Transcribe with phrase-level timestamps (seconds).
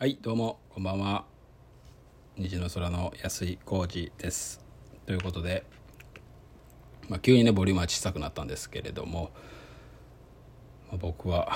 [0.00, 1.26] はいどうもこんばんは。
[2.38, 4.64] 虹の空の安井浩二です。
[5.04, 5.66] ということで、
[7.10, 9.30] まあ、急にねボリュームは小さくなったんですけれども、
[10.88, 11.54] まあ僕は、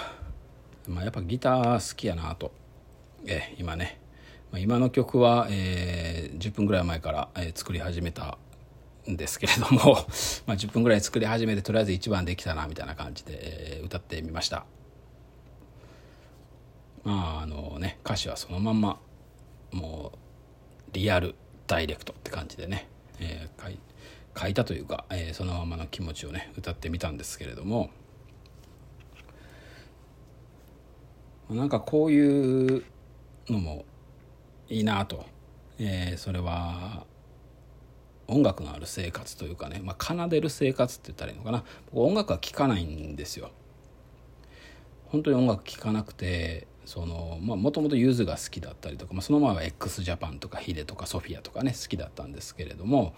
[0.86, 2.52] まあ、やっぱギター好きやなと。
[3.24, 3.98] え今ね、
[4.52, 8.36] まあ、今の曲は、えー10分ぐらい前から、えー作り始めた
[9.10, 9.96] んですけれども、
[10.44, 13.38] ま、10分ぐらい作り始めてとりあえず1番できたなみたいな感じで、
[13.78, 14.66] えー歌ってみました。
[17.04, 18.98] まああのね歌詞はそのまんま
[19.72, 20.18] もう
[20.92, 21.34] リアル
[21.66, 22.88] ダイレクトって感じでね、
[23.20, 23.78] えー書い
[24.36, 27.90] 書いたというか、えーそのままの気持ちをね歌ってみたんですけれども
[31.50, 32.84] なんかこういう
[33.48, 33.84] のも
[34.68, 35.24] いいなと、
[35.78, 37.06] えーそれは
[38.26, 41.62] 音楽のある生活というかね、まあ、奏でる生活って言ったらいいのかな。
[41.92, 43.50] 僕音楽は聴かないんですよ。
[45.06, 53.14] 本当に音楽聴かなくてそのまあもともとゆずが好きだったりとか、まあ、その前は x ジャパンとか hide とかソフィアとかね好きだったんですけれども、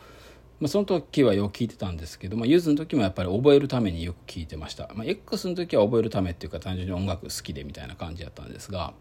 [0.61, 8.95] まあ、その時はよく聞いてたんですけど、まあ、ゆずの時もやっぱり覚えるためによく聞いてました、まあ、X の時は覚えるためっていうか単純に音楽好きでみたいな感じだったんですが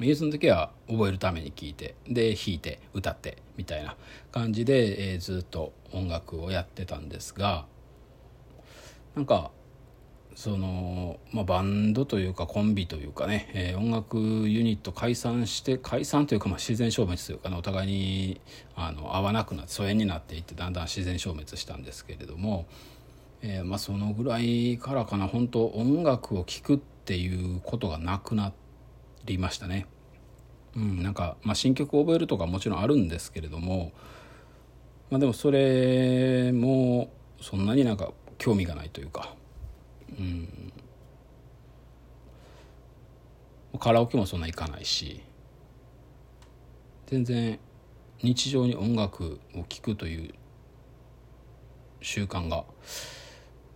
[0.00, 3.96] ゆずの時は覚えるために聞いてで弾いて歌ってみたいな
[4.32, 7.66] 感じで、えーずっと音楽をやってたんですが
[9.14, 9.50] なんか
[10.34, 18.40] その、まあ、バンドというかコンビというかね、えー音楽ユニット解散して解散というかまあ自然消滅というかねお互いに
[18.74, 22.66] あの合わなくなって疎遠になっていってだんだん自然消滅したんですけれども、
[23.42, 28.52] えーまあ、そのぐらいからかな本当音楽を聴くっていうことがなくな
[29.24, 29.86] りましたね。
[30.74, 33.92] うん、なんか、まあ、新曲を覚えるとかもちろんあるんですけれども、
[35.10, 39.34] まあ、でもそれもそんなになんか興味がないというか。
[40.18, 40.72] うん
[43.78, 45.22] カラオケもそんな行かないし
[47.06, 47.58] 全然
[48.22, 50.34] 日常に音楽を聴くという
[52.00, 52.64] 習慣が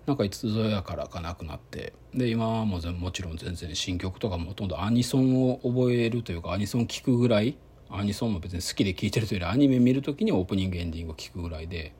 [0.06, 7.58] なんかいつぞやからかなくなってで今ももちろん全然新曲とかもほとんどアニソンを覚えるというかアニソン聴くぐらい
[7.90, 11.92] アニソンも別に好きで聴いてるというよりアニメ見る時にオープニングエンディングを聴くぐらいで。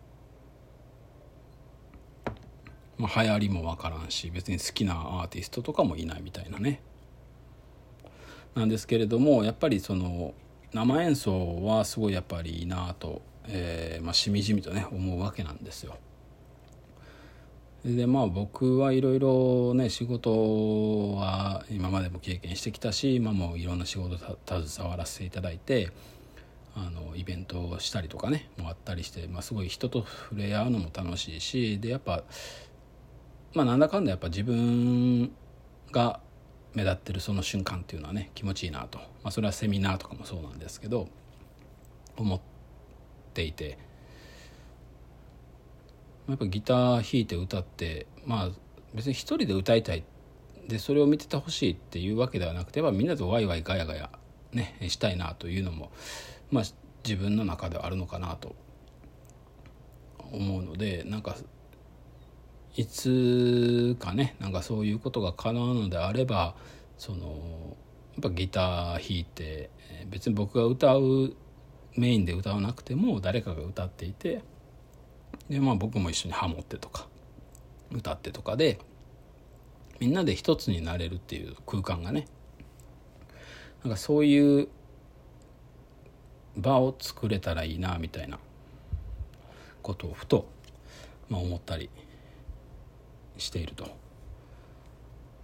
[2.98, 6.81] まあ、流行りも分からんし別に好きなアーティストとかもいないみたいなね
[8.54, 10.34] なんですけれどもやっぱりその
[10.72, 15.96] 生演奏はすごいやっぱりいいなと、えーまあ、しみじみとね思うわけなんですよ。
[17.84, 25.93] でまあ僕はいろいろね仕事は今までも経験してきたし今もいろんな仕事携わらせていただいて
[26.75, 32.25] あのイベントをしたりとかねもあったりして、まあ、すごい人と触れ合うのも楽しいしでやっぱ
[33.56, 35.32] まあなんだかんだやっぱ自分
[35.91, 36.20] が
[36.75, 41.08] 目立ってるその瞬間っていうのはね気持ちいいなと、まあ、それはセミナーとかもそうなんですけど
[42.17, 42.41] 思っ
[43.35, 43.79] ていて。
[46.29, 48.50] やっぱギター弾いて歌ってまあ
[48.94, 50.05] 別に一人で歌いたい。
[50.67, 54.11] でそれを見ててほしいっていうわけではなくてやっぱみんなとワイワイガヤガヤ
[54.53, 55.93] ねしたいなというのも
[56.50, 56.64] まあ
[57.05, 58.56] 自分の中ではあるのかなと
[60.32, 61.37] 思うのでなんか
[62.76, 66.55] いつかねなんかそういうことが叶うのであれば
[66.99, 67.76] その
[68.14, 69.70] やっぱギター弾いて
[70.08, 71.34] 別に僕が歌う
[71.96, 74.43] メインで歌わなくても誰かが歌っていて
[75.49, 77.08] でまあ僕も一緒にハモってとか
[77.93, 78.79] 歌ってとかで
[79.99, 82.26] みんなで一つになれるっていう空間がね
[83.82, 84.69] なんかそういう
[86.56, 88.38] 場を作れたらいいなみたいな
[89.82, 90.46] ことをふと、
[91.31, 91.88] まあ、思ったり
[93.38, 94.06] していると。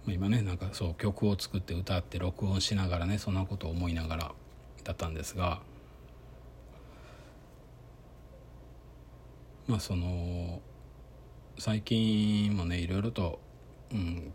[0.05, 4.31] 今ねなんかそう曲を作って歌って録音しながらねそんなことを思いながら
[4.83, 5.61] だったんですが
[9.65, 10.61] まあその
[11.57, 13.39] 最近もねいろいろと、
[13.93, 14.33] うん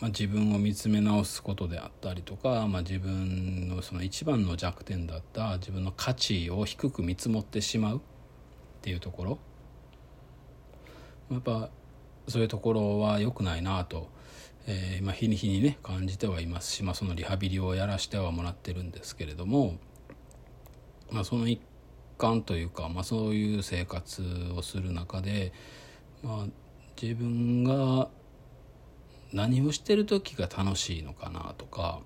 [0.00, 8.00] まあ、自分を見つめ直すことであったりとか、まあ、自分のその一番の弱点だった自分の価値を低く見積もってしまうっ
[8.82, 9.38] ていうところ
[11.30, 11.70] やっぱ
[12.28, 14.08] そういうところは良くないなと、
[14.66, 19.76] えーまあ、日に日にね感じてはいますし、まあ、そのリハビリをやらせてはもらってるんですけれども、
[21.10, 21.60] まあ、その一
[22.18, 24.22] 環というか、まあ、そういう生活
[24.56, 25.52] をする中で、
[26.22, 26.46] まあ、
[27.00, 28.08] 自分が
[29.32, 32.00] 何をしてる時が楽しいのかなとか、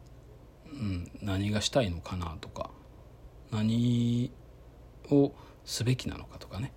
[0.73, 2.70] うん、何がしたいのかなとか
[3.50, 4.31] 何
[5.11, 5.32] を
[5.65, 6.73] すべきなのかとかね、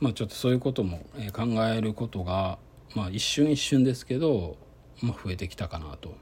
[0.00, 0.98] まあ、ちょっとそういうことも
[1.32, 2.58] 考えることが、
[2.94, 4.56] まあ、一瞬一瞬ですけど、
[5.02, 6.16] まあ、増えてきたかなと。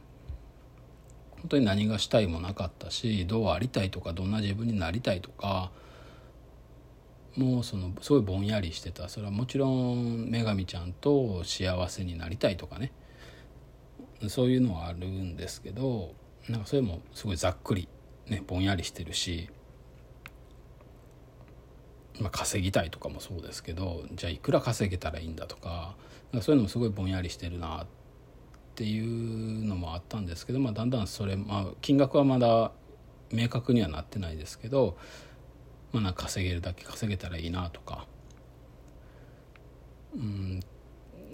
[1.36, 5.70] 本当に何がしたいもなかったしどうありたいとかどんな自分になりたいとか
[7.36, 12.90] もうそのすごいぼんやりしてたそれはもちろん女神ちゃんと幸せになりたいとかね
[14.28, 16.14] そういうのはあるんですけど
[16.48, 17.88] なんかそれもすごいざっくり、
[18.28, 19.50] ね、ぼんやりしてるし、
[22.20, 25.94] まあ、稼ぎたいとかもそうですけどじゃあいくら稼げたらいいんだとか
[26.36, 27.86] かそういうのもすごいぼんやりしてるなっ
[28.74, 32.72] ていうのもあったんですけど、まあ、だんだんそれ、まあ、金額はまだ
[33.30, 34.96] 明確にはなってないですけど、
[35.92, 38.06] まあ、なんか稼げるだけ稼げたらいいなとか、
[40.14, 40.60] うん、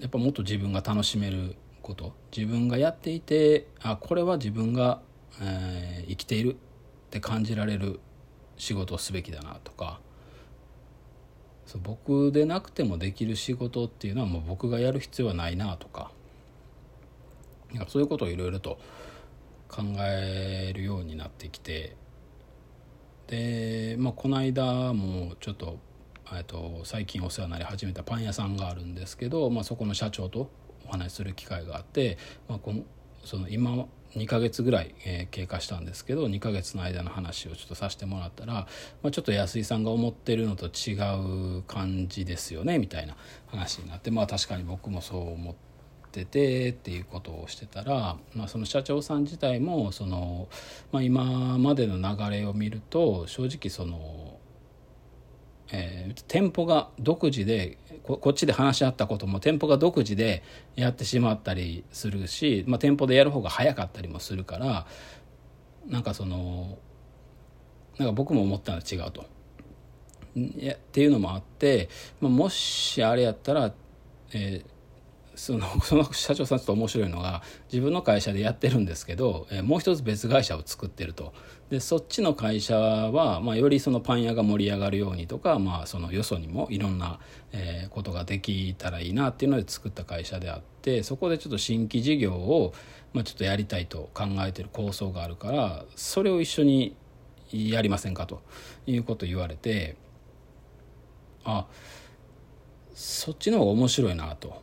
[0.00, 2.12] やっぱもっと自分が楽しめること。
[2.34, 5.02] 自分がやっていてあこれは自分が、
[5.40, 6.56] えー、生きているっ
[7.10, 7.98] て感じられる
[8.56, 10.00] 仕事をすべきだなとか。
[11.66, 16.10] そう僕でなくてもできる仕事っていうのはもう僕がやる必要はないなとか
[17.78, 18.78] かそういうことをいろいろと
[19.68, 21.96] 考えるようになってきて
[23.28, 25.78] で、まあ、この間もちょっと
[26.46, 30.50] と最近お世話になり始めたパン屋さんがあるんですけど、まあ、そこの社長と
[30.86, 32.16] お話しする機会があって、
[32.48, 32.84] まあ、この
[33.22, 33.86] その今
[34.16, 38.52] 2ヶ月ぐらい、えー、経過したんですけど2ヶ月の間の話をちょっとさせてもらったら、
[39.02, 40.94] まあ、ちょっと安井さんが思ってるのと違
[41.58, 43.16] う感じですよねみたいな
[43.46, 45.54] 話になってまあ確かに僕もそう思っ
[46.10, 50.48] ててっていうことをしてたら、まあ、その社長さん自体もその、
[50.92, 54.31] まあ、今までの流れを見ると正直その
[55.72, 60.42] えー、店舗が独自でこっちで話し合ったことも店舗が独自で
[60.76, 64.86] やってしまったりするし、まあ、店舗でやる方が早かったりもするから
[65.86, 66.78] なんかその
[67.98, 69.24] なんか僕も思ったのは違うと。
[70.34, 73.74] いやっていうのもあって、まあ、もしあれやったら、
[74.32, 74.64] えー、
[75.34, 81.34] その その社長さんちょっと面白いのが自分の会社でやってるんですけど、えー、もう一つ別会社を作ってると
[81.72, 87.18] でそっちの会社は、まあ、よりそのパン屋が盛り上がるようにとか、まあ、そのよそにもいろんな、
[87.50, 92.74] えー、ことができたらいいなっていうので作った会社であってそこでちょっと新規事業を、
[93.14, 96.94] まあ、ちょっとやりたいと考えてる構想があるからそれを一緒に
[97.50, 98.26] やりませんか？
[98.26, 98.42] と
[98.86, 99.96] いうことを言われて
[101.42, 101.64] あ
[102.92, 104.60] そっちの方が面白いなと。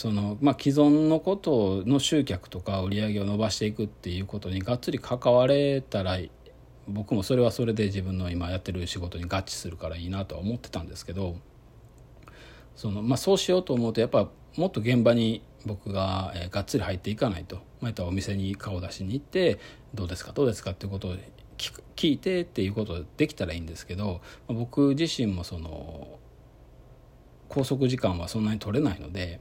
[0.00, 6.16] そのまあ、既存のことの集客とか売り上げを伸ばしていくっていうことにがっつり関われたら
[6.88, 11.36] 僕もそれはそれで自分の今やってる仕事に合致するからいいなとは思ってたんですけど
[12.76, 19.58] その、まあ、そうしようと思うとやっぱもっと現場に僕が、えー、がっつり入っていかないと、まあ、お店に顔出しに行って
[19.92, 21.16] どうですかどうですかっていうことを
[21.94, 26.08] 聞いてっていうことできたらいいんですけど、まあ、僕自身もその
[27.50, 29.40] 拘束時間はそんなに取れないので。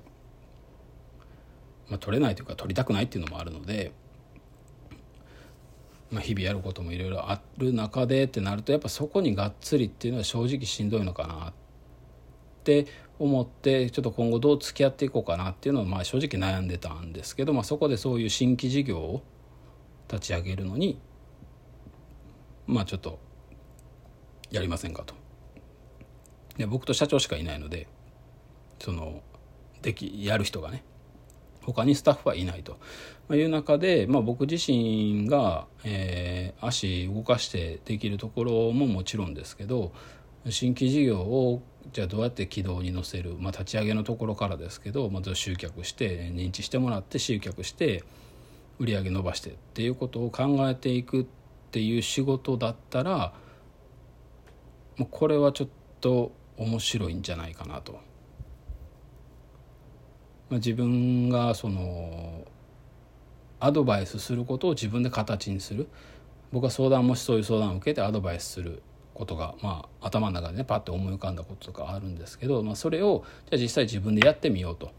[1.89, 3.91] まあ、取れないというか取りたくないっていうのもあるので、
[6.11, 11.53] まあ、日々やることもいろいろある中でってなるとやっぱそこにがっつりっていうのは正直しんどいのかなっ
[12.63, 19.23] て思ってちょっと今後どう付き合っていこうかなっていうのはまあ正直悩んでたんですけど、まあ、そこでそういう新規事業を
[20.07, 20.99] 立ち上げるのに
[22.65, 23.19] まあちょっと
[24.51, 25.13] やりませんかと。
[26.57, 27.87] で僕と社長しかいないので
[28.79, 29.21] その
[29.81, 30.83] できやる人がね
[31.61, 32.77] 他にスタッフはいないと
[33.35, 39.91] いう中で、まあ、僕自身が、えー、足動かしてできるところももちろんですけど
[40.49, 41.61] 新規事業を
[41.91, 48.03] じゃあどうやって軌道に乗せる、まあ、立ち上げのところからですけどまず集客して認知してもらって集客して
[48.79, 51.25] 売り上げ伸ばしてっていうことを考えていくっ
[51.71, 53.33] ていう仕事だったら
[55.11, 55.69] これはちょっ
[56.01, 57.99] と面白いんじゃないかなと。
[60.49, 62.45] まあ、自分がその
[63.59, 65.87] アドバイスすることを自分で形にする。
[66.51, 68.81] 僕は相談もしそういう相談を受けてアドバイスする
[69.13, 74.91] ことが、まあ、頭の中でねパッと思い浮かんだこととかあるんですけど、まあ、それをじゃあ実際自分でやってみようと。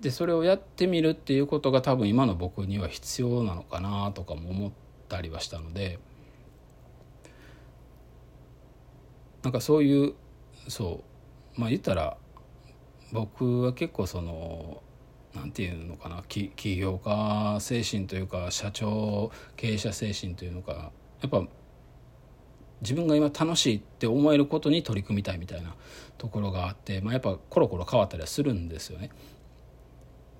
[0.00, 4.72] でそれをやってみるっていうことが多分今の僕には必要なのかなとかも思っ
[5.08, 5.98] たりはしたので。
[9.42, 10.14] なんかそういう
[10.68, 11.02] そ
[11.56, 11.60] う。
[11.60, 12.16] まあ言ったら
[13.12, 14.82] 僕は結構その
[15.34, 21.44] なんていうのかな起業家精神というか社長経営者精神というのかやっぱ
[22.80, 25.74] 自分が今楽しいって思えることに取り組みたいみたいな
[26.18, 29.10] ところがあって、まあ、やっぱコロコロ変わったりはするんですよね。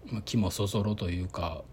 [0.06, 1.64] まあ、気もそぞろというか、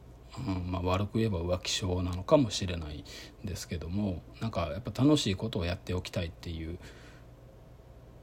[0.47, 3.03] うんまあ、悪く言えば浮気症なのかもしれない
[3.43, 6.79] ですけどもなんかやっぱ楽しいことをやっておきたいっていう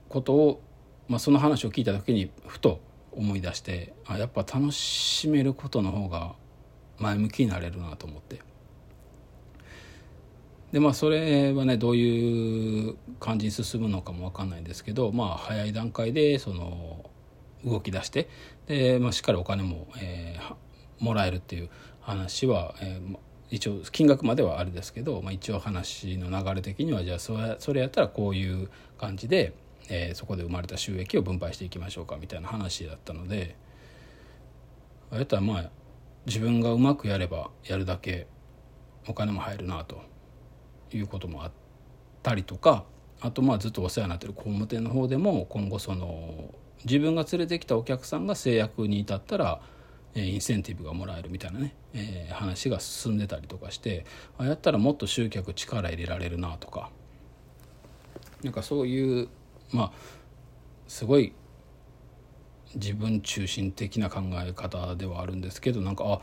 [0.09, 0.63] ことを、
[1.09, 2.81] まあ、その話を聞いた時にふと
[3.13, 6.35] 思い出してあやっぱ楽しめることの方が
[6.99, 8.41] 前向きになれるなと思って。
[10.73, 17.11] でまあそれはねどういう感じに進むのかも分かんないんですけどまあ早い段階でその
[17.65, 18.29] 動き出して
[18.67, 23.17] で、まあ、しっかりお金も、えー、もらえるっていう話は、えー、
[23.51, 29.55] 一応金額まではあれですけど、まあ、一応話の流れ的にはじゃあそれそれやったらこういう感じで、
[29.89, 33.57] えー、そこで生まれた収益を分配していきましょうかみたいな話だったので
[35.13, 35.71] やったらまあ
[36.27, 38.27] 自分がうまくやればやるだけ
[39.07, 40.03] お金も入るなと
[40.93, 41.53] いうこともあっ
[42.23, 42.85] たりとか
[43.21, 46.55] あとまあずっとお世話になってる工務店の方でも今後その
[46.85, 49.61] 自分が連れてきたお客さんが制約に至ったら
[50.15, 54.05] インセンティブがもらえるみたいなね、えー、話が進んでたりとかして
[54.37, 56.91] あやったらもっと集客力入れられるなとか
[58.43, 59.29] なんかそういう
[59.73, 59.93] まあ
[60.87, 61.33] すごい
[62.75, 66.21] 自分中心的な考え方ではあるんですけどなんかあ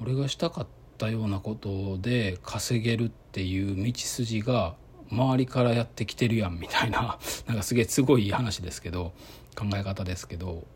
[0.00, 0.66] 俺がしたかっ
[0.96, 4.76] たようなことで稼げるっていう道筋が
[5.10, 9.12] 周りからやってきてるやんみたいな なんかすげえすごい話ですけど
[9.56, 10.66] 考え方ですけど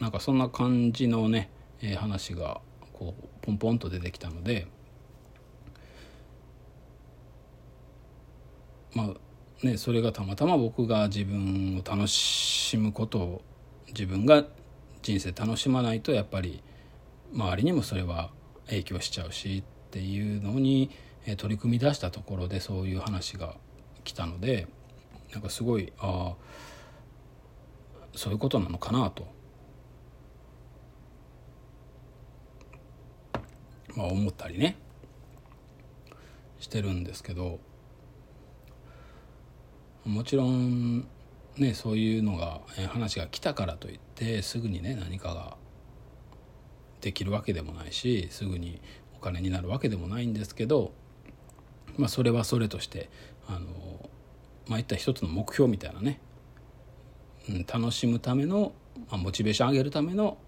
[0.00, 2.60] なんかそんな感じのね、え、話が
[2.92, 4.66] こうポンポンと出てきたので
[8.94, 9.14] まあ
[9.64, 13.42] ねそれがたまたま僕が自分を楽しむことを
[13.88, 14.44] 自分が
[15.02, 16.62] 人生楽しまないとやっぱり
[17.32, 18.30] 周りにもそれは
[18.66, 20.90] 影響しちゃうしっていうのに
[21.36, 23.56] 取り組み出したところでそういう話が
[24.04, 24.66] 来たので
[25.32, 26.64] なんかすごいああ
[28.16, 29.26] そういうことなのかなと、
[33.96, 34.76] まあ、思ったりね。
[36.60, 37.58] してるんですけど。
[40.04, 41.06] もちろん
[41.56, 45.56] ねそういうのが話が来たからといってすぐにね何かが
[47.00, 48.80] できるわけでもないしすぐに
[49.16, 50.92] お金になるわけでもないんですけど、
[51.96, 53.08] まあ、それはそれとして
[53.46, 54.10] あの
[54.68, 56.20] まあいった一つの目標みたいなね、
[57.48, 58.72] うん、楽しむための、
[59.10, 60.38] まあ、モチベーション上げるための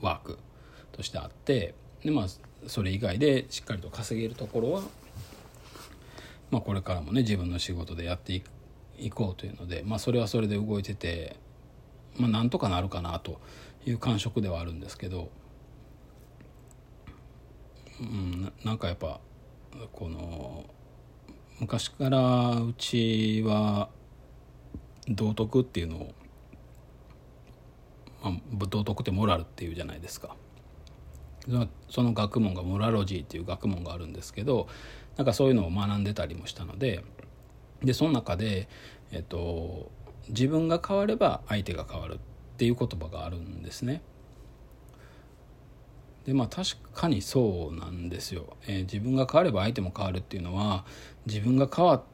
[0.00, 0.38] ワーク
[0.92, 1.74] としてあって
[2.04, 2.26] でまあ
[2.66, 4.82] それ以外でしっかりと稼げるところは、
[6.52, 8.42] まあ、これからもね自分の仕事でやって
[8.98, 11.36] いこうというので、まあ、それはそれで動いてて、
[12.18, 13.40] まあ、なんとかなるかなと
[13.86, 15.30] いう感触ではあるんですけど、
[18.00, 19.18] うん、なんかやっぱ
[19.92, 20.66] この
[21.58, 23.88] 昔からうちは
[25.08, 26.14] 道徳っていうのを、
[28.22, 30.36] まあ、道徳ってモラルっていうじゃないですか。
[31.88, 34.68] その学問がモラロジーっていう学問があるんですけど
[35.16, 37.04] なんかそういうのを学んでたりもしたので
[37.82, 38.68] でその中で、
[39.10, 39.90] えっと、
[40.28, 42.18] 自分が変われば相手が変わるっ
[42.56, 44.02] ていう言葉があるんですね。
[46.24, 50.84] でまあ確かにそうなんですよ、えー、自分が変われば相手も変わるっていうのは
[51.26, 52.04] 自分が変わ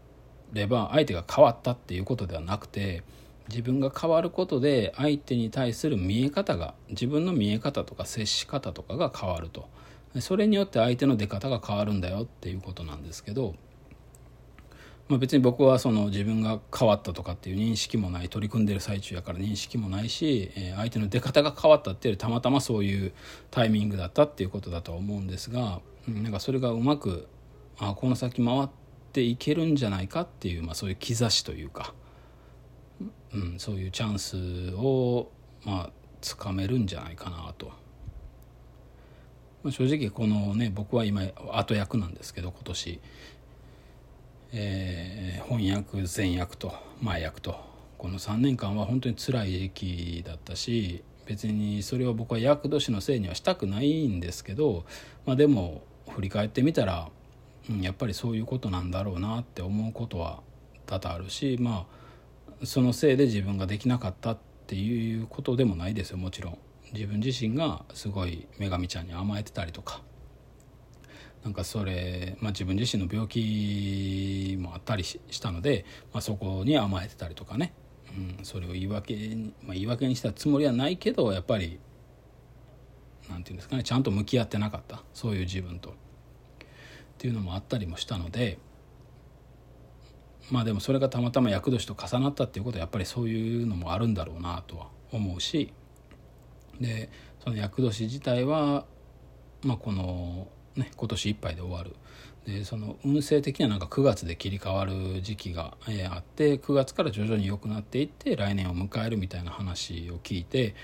[0.55, 3.03] れば相手が変わったっていうことではなくて
[3.51, 9.69] 自分が変わることで相手に対する見え方が自分の見え方とか接し方とかが変わると
[10.21, 13.55] それによって相手の出方が変わるんだよっていうことなんですけど
[15.09, 23.13] まあ、別に僕はその自分が変わったとかっていう認識もない取り組んでる最中やから認識もないし、え相手の出方が変わったっていうよりたまたまそういう
[23.51, 27.27] タイミングだったっていうことだと思うんですが、うん、なんかそれがうまく
[27.79, 28.69] あこの先回っ
[29.13, 31.95] ていけるんじゃないかっていう、まあ、そういう兆しというか、
[33.33, 35.31] うん、そういうチャンスを
[35.65, 37.73] まあつかめるんじゃないかなと。
[39.71, 43.01] 正直このね僕は今後役なんですけど今年。
[44.51, 46.73] えー、翻訳前訳と、
[47.03, 47.55] 前役と
[47.99, 54.87] この3年間は本当に辛い時期だったし別にそれを僕は厄年のせいにはしたくないんですけど、
[55.27, 57.11] まあ、でも振り返ってみたら、
[57.69, 60.41] うん、やっぱりそういうことなんだろうなって思うことは
[60.87, 61.87] 多々あるしま
[62.63, 66.59] あそのせいで自分ができなかったっていうことでもないですよもちろん。
[66.93, 70.03] 自分自身がすごい女神ちゃんに甘えてたりとか。
[71.45, 77.73] なんかそれ、まあ、自分自身の病気もあったりしたので、まあ、そこに甘えてたりとかね、
[78.39, 81.79] うん、それを言い訳に、まあ、言い訳にしたつもりはないけどやっぱり
[83.31, 85.03] なんていうんですかねちゃんと向き合ってなかった。
[85.15, 85.91] そういう自分と。
[85.91, 85.93] っ
[87.19, 88.59] ていうのもあったりもしたので。
[90.51, 95.73] まあでもそれがたまたま厄年と重なったっていうことはやっぱりそういうのもあるんだろうなとは思うし。
[96.81, 97.11] で
[97.43, 98.87] その厄年自体は、
[99.63, 101.97] まあ、この、ね、今年いっぱいで終わる。
[102.47, 110.75] でその運勢的にはなんか9月で切り替わる時期が、え、あって9月から徐々に良くなっていって来年を迎えるみたいな話を聞いて、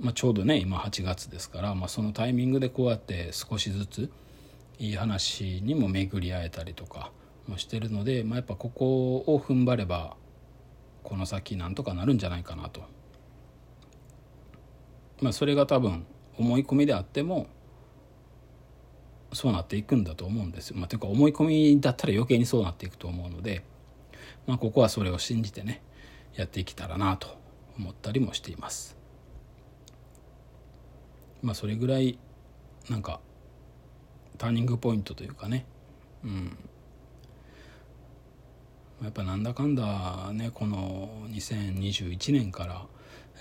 [0.00, 4.10] まあ、ちょうどね今8月ですから、まあ、そのタイミングでこうやって少しずつ
[4.78, 7.12] いい話にも巡り会えたりとか
[7.46, 10.16] もしてるので、まあ、やっぱここを踏ん張れば
[11.02, 12.82] この先なんとかなるんじゃないかなと。
[15.20, 16.06] まあ、それが多分
[16.38, 17.46] 思い込みであっても
[19.32, 20.76] そうなっていくんだと思うんですよ。
[20.76, 23.64] まあ、というか思い込みだったら余計にそうなっていくと思うので、
[24.46, 25.82] まあ、ここはそれを信じてね
[26.34, 27.36] やっていけたらなと
[27.78, 28.96] 思ったりもしています。
[31.42, 32.18] まあそれぐらい
[32.88, 33.20] なんか
[34.38, 35.66] ターニングポイントというかね、
[36.24, 36.56] うん、
[39.02, 42.86] やっぱなんだかんだねこの2021年から、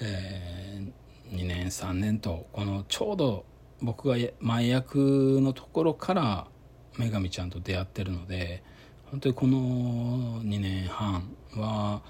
[0.01, 0.91] えー、
[1.33, 3.45] 2年3年とこのちょうど
[3.81, 6.47] 僕が前役のところから
[6.97, 8.63] 女神ちゃんと出会ってるので
[9.09, 12.01] 本当にこの2年半は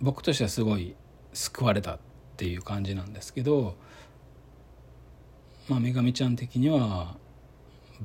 [0.00, 0.94] 僕としてはすごい
[1.32, 1.98] 救われたっ
[2.36, 3.74] ていう感じなんですけど、
[5.68, 7.16] まあ、女神ちゃん的には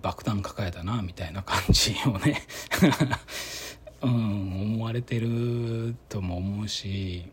[0.02, 2.42] 爆弾抱えたなみたいな感じをね
[4.02, 7.32] うん、思われてるとも思うし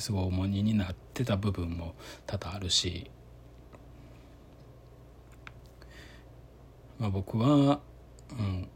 [0.00, 1.94] すごい重荷になってた部分も
[2.26, 3.10] 多々あるし、
[6.98, 7.80] まあ、僕は、
[8.38, 8.68] うん、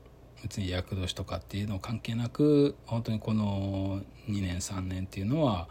[0.43, 5.69] 別に厄年とかっていうの関係なく本当にこの2年3年っていうのは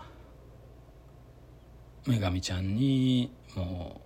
[2.07, 4.01] 女神ちゃんにも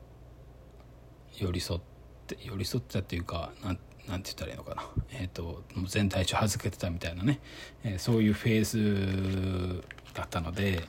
[1.40, 1.82] う寄り添っ
[2.28, 7.40] て寄り添ってたっていうかなんなんて言ったらいいのかな、えーと、と全体重預けてたみたいなね、
[7.84, 10.84] えー、そういうフェーズだったので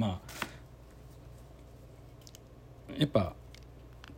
[0.00, 0.22] ま
[2.88, 3.34] あやっぱ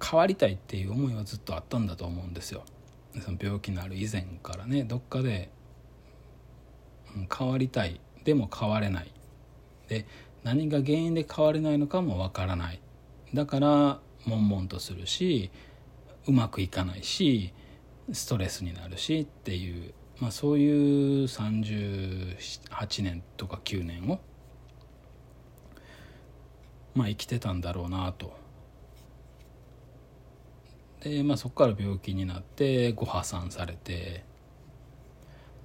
[0.01, 2.63] 変わりたいっていう思いはずっとあったんだと思うんですよ。
[3.21, 5.51] その病気のある以前からねどっかで、
[7.37, 8.01] 変わりたい。
[8.25, 9.13] でも変われない。
[9.89, 10.07] で
[10.45, 12.81] 何が原因で変われないのかもわからない。
[13.35, 15.51] だから悶々とするし
[16.29, 17.53] うまくいかないし
[18.13, 24.21] ストレスになるしっていう、まあ、そういう38年とか9年を
[26.95, 28.43] まあ、生きてたんだろうなと。
[31.03, 34.25] で、まあ、そこから病気になってご破産されて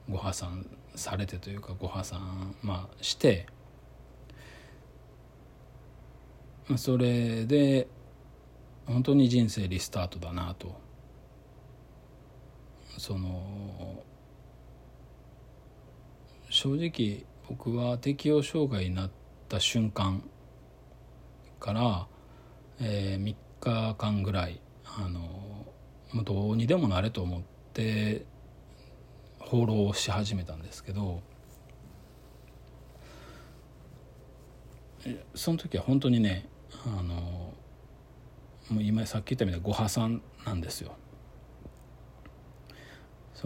[0.09, 3.45] ご破産されてというかご破産、まあ、して、
[6.67, 7.87] まあ、それで
[8.87, 10.79] 本当に人生リスタートだなと
[12.97, 14.03] その
[16.49, 19.11] 正直僕は適応障害になっ
[19.49, 20.23] た瞬間
[21.59, 22.07] から、
[22.79, 27.41] えー、3日間ぐらいあのどうにでもなれと思っ
[27.73, 28.25] て
[29.39, 31.21] 放浪し始めたんですけど
[35.35, 36.47] その時は本当にね
[36.85, 37.53] あの
[38.69, 40.95] もう今さっき言ったみたいにご破産なんですよ。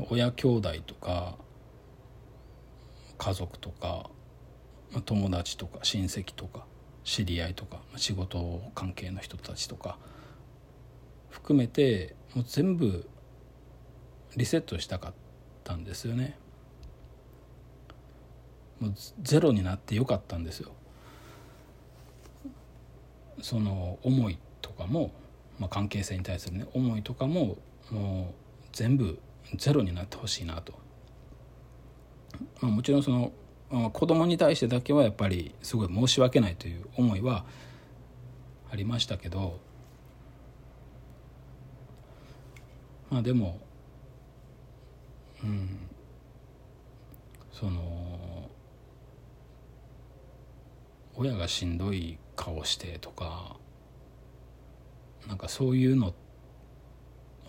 [0.10, 1.38] 親兄弟とか
[3.17, 4.10] 家族とか
[5.06, 6.65] 友達とか親戚とか
[7.04, 9.98] 知り合いとか仕事関係の人たちとか
[11.30, 13.08] 含めてもう全部
[14.36, 15.14] リセットしたかっ
[15.64, 16.38] たんですよね。
[18.80, 20.72] もうゼロになってよかったんですよ。
[23.42, 25.12] その思いとかも、
[25.60, 27.58] まあ、関係性に対するね思いとかも
[27.90, 29.20] もう全部
[29.56, 30.74] ゼロになってほしいなと、
[32.62, 33.32] まあ、もちろんその
[33.72, 37.46] 子供に対してだけはやっぱりすごい申し訳ないという思いは
[38.70, 39.60] ありましたけど
[43.10, 43.60] まあでも
[45.44, 45.88] うん
[47.52, 48.50] その
[51.16, 53.58] 親がしんどい顔してとか
[55.28, 56.14] なんかそういうの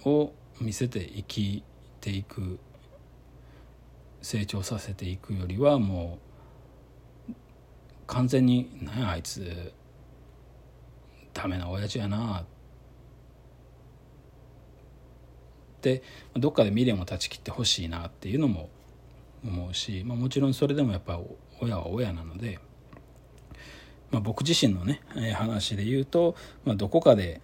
[0.04, 1.64] を見せて生き
[2.00, 2.58] ていく
[4.22, 6.18] 成長させていくよりはも
[7.28, 7.32] う
[8.06, 9.72] 完全に「何やあいつ
[11.34, 12.44] ダメな親父やな」っ
[15.80, 16.02] て
[16.34, 18.70] どっかで未練を断ち切ってほしいなっていうのも
[19.44, 21.20] 思うし、まあ、もちろんそれでもやっぱ
[21.60, 22.60] 親は親なので、
[24.10, 25.00] まあ、僕自身のね
[25.34, 27.40] 話で言うと、まあ、どこかで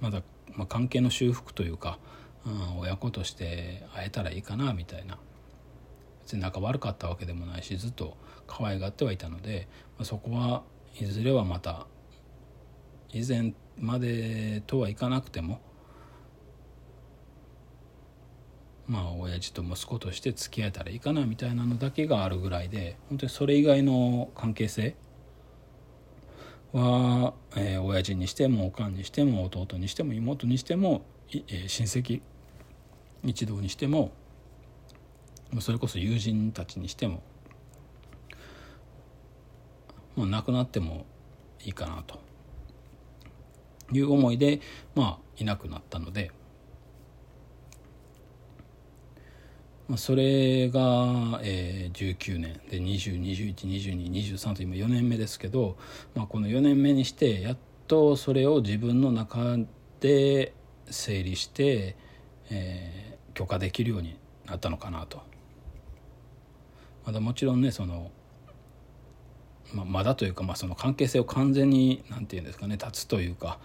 [0.00, 1.98] まだ、まあ、関係の修復というか、
[2.46, 5.18] うん、親子として会えたらいいかなみたいな。
[6.30, 9.66] 別に仲悪かったわけでもないしずっと可愛がってはいたので、
[9.98, 10.62] まあ、そこは
[10.94, 11.88] いずれはまた
[13.12, 15.60] 以前までとはいかなくても
[18.86, 24.94] まあ親父と息子として付き合えたらいいかなみたいなのだけがあるぐらいで本当にそれ以外の関係性
[26.72, 32.22] は、えー、親父にしてもおかんにしても弟にしても妹にしても、親戚
[33.22, 34.12] 一同にしても
[35.60, 37.22] それこそ友人たちにしても
[40.16, 41.06] もう亡くなっても
[41.64, 42.20] いいかなと
[43.92, 44.60] いう思いで
[44.94, 46.30] まあいなくなったので。
[49.88, 55.76] まあ、それが、えー、19年で20212223と今4年目ですけど、
[56.14, 57.56] まあ、この4年目にしてやっ
[57.88, 59.56] とそれを自分の中
[59.98, 60.54] で
[60.90, 61.96] 整理して、
[62.50, 65.22] えー、許可できるようになったのかなと。
[67.04, 68.10] まだもちろんねその
[69.72, 73.58] ま、まだというか、まあ、その関係性を完全に何て言うんですかね断つというか、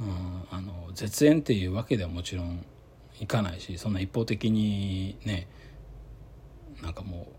[0.00, 2.64] うん、あの絶縁っていうわけではもちろん
[3.20, 5.48] いかないしそんな一方的にね
[6.82, 7.32] なんかも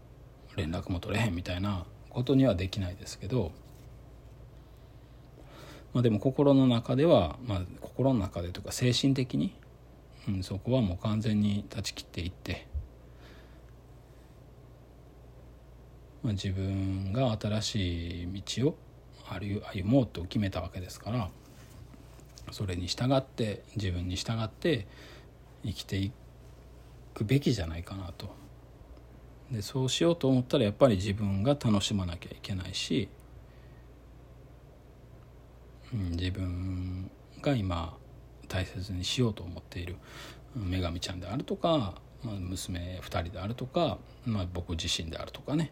[0.54, 3.52] う連絡も取れへんみたいなことにはできないですけど、
[5.94, 9.56] まあ、でも心の中では、まあ、心の中でとか精神的に、
[10.28, 12.68] うん、そこはもう完全に断ち切っていって、
[16.24, 18.78] まあ、自分が新しい道を
[19.28, 21.30] 歩もうと決めたわけですから
[22.52, 24.88] それに従って自分に従って
[25.64, 26.12] 生きてい
[27.14, 28.30] くべきじゃないかなと。
[29.52, 33.10] でそうしようと思ったらやっぱり自分が楽しまなきゃいけないし、
[35.94, 37.10] うん、自分
[37.42, 37.98] が今
[38.48, 39.96] 大切にしようと思っている
[40.56, 45.72] 女神ちゃんであるとか、娘2人であるとか、まあ、僕自身であるとかね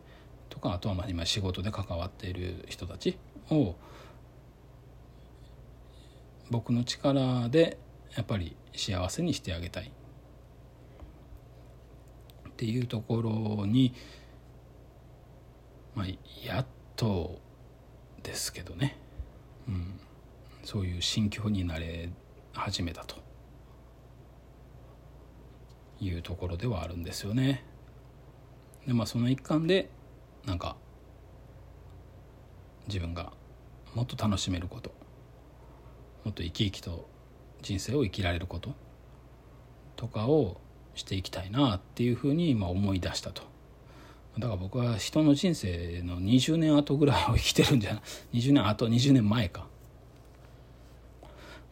[0.49, 3.17] とかあとはまあ今仕事で関わっている人たち
[3.51, 3.75] を
[6.49, 7.77] 僕の力で
[8.15, 9.91] やっぱり幸せにしてあげたい。
[12.49, 13.93] っていうところに、
[15.93, 16.06] まあ、
[16.43, 17.39] やっと
[18.23, 18.97] ですけどね、
[19.67, 19.99] うん、
[20.67, 22.10] そういう心境になれ
[22.51, 23.15] 始めたと
[26.01, 27.63] いうところではあるんですよね。
[28.86, 29.89] でまあその一環で
[30.45, 30.75] なんか
[32.86, 33.32] 自分が
[33.95, 34.91] もっと楽しめること
[36.25, 37.08] もっと生き生きと
[37.62, 38.75] 人生を生きられること
[39.95, 40.60] とかを
[40.95, 43.43] していきたいなっていうふうに今思い出したと
[44.38, 48.03] だから僕は人の人生の20年後ぐらいを生きてるんじゃない
[48.34, 49.65] 20年後20年前か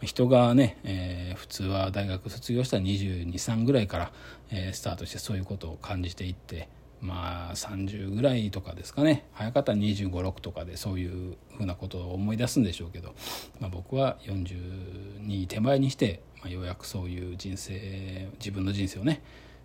[0.06, 4.12] 人がね、えー、普通は大学卒業したら223ぐらいから、
[4.52, 6.70] えー、スタートしてそういうことを感じていって
[7.02, 9.26] まあ30ぐらいとかですかね。
[9.34, 13.14] 早かったら2 5 6とかでそういうふうなことを思い出すんでしょうけど、
[13.60, 19.22] まあ、僕は42手前にして、まあ、ようやくそういう人生自分の人生をね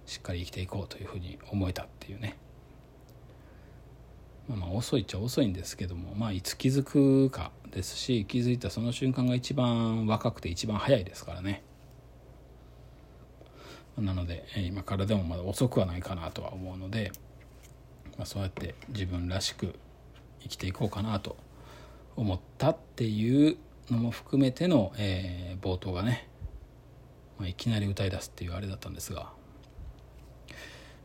[0.06, 2.36] しっかり生きていこうというふうに思えたっていうね。
[4.56, 11.62] まあ遅いっちゃ遅いんですけどもまあいつ気づくかですし気づいたその瞬間が一番若くて一番早いですからね。
[13.98, 17.12] なので今からでもまだ遅くはないかなとは思うので、
[18.16, 19.74] まあ、そうやって自分らしく
[20.40, 21.36] 生きていこうかなと
[22.16, 23.56] 思ったっていう
[23.90, 26.28] のも含めての、えー、冒頭がね、
[27.38, 29.32] まあ、いきなり歌い出すっていうあれだったんですが、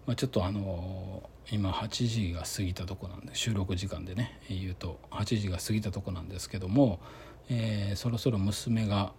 [0.05, 6.99] まあ、ちょっとあのー、今8時が過ぎたとこなんで収録時間でね言うと8時が過ぎたとこなんですけども、
[7.49, 9.13] えー、そろそろ娘が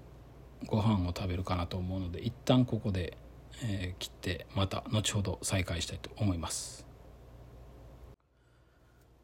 [0.66, 3.16] ご飯を食べるかなと思うので一旦ここで
[3.62, 6.84] えー、切ってまた後ほど再開したいと思います。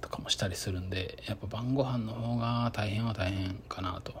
[0.00, 4.14] とかもしたりするんでやっぱ晩ご飯の方が大変は大変かなと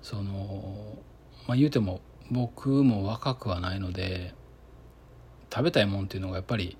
[0.00, 0.96] その
[1.48, 4.32] まあ言うても僕も若くはないので
[5.52, 6.76] 食べたいもんっていうのがやっぱり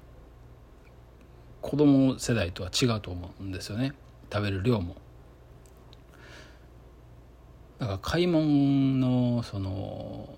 [1.61, 3.93] 子供世代とは違うと思うんですよね
[4.33, 4.97] 食べる量も。
[7.83, 8.47] だから買い物
[9.01, 10.29] のその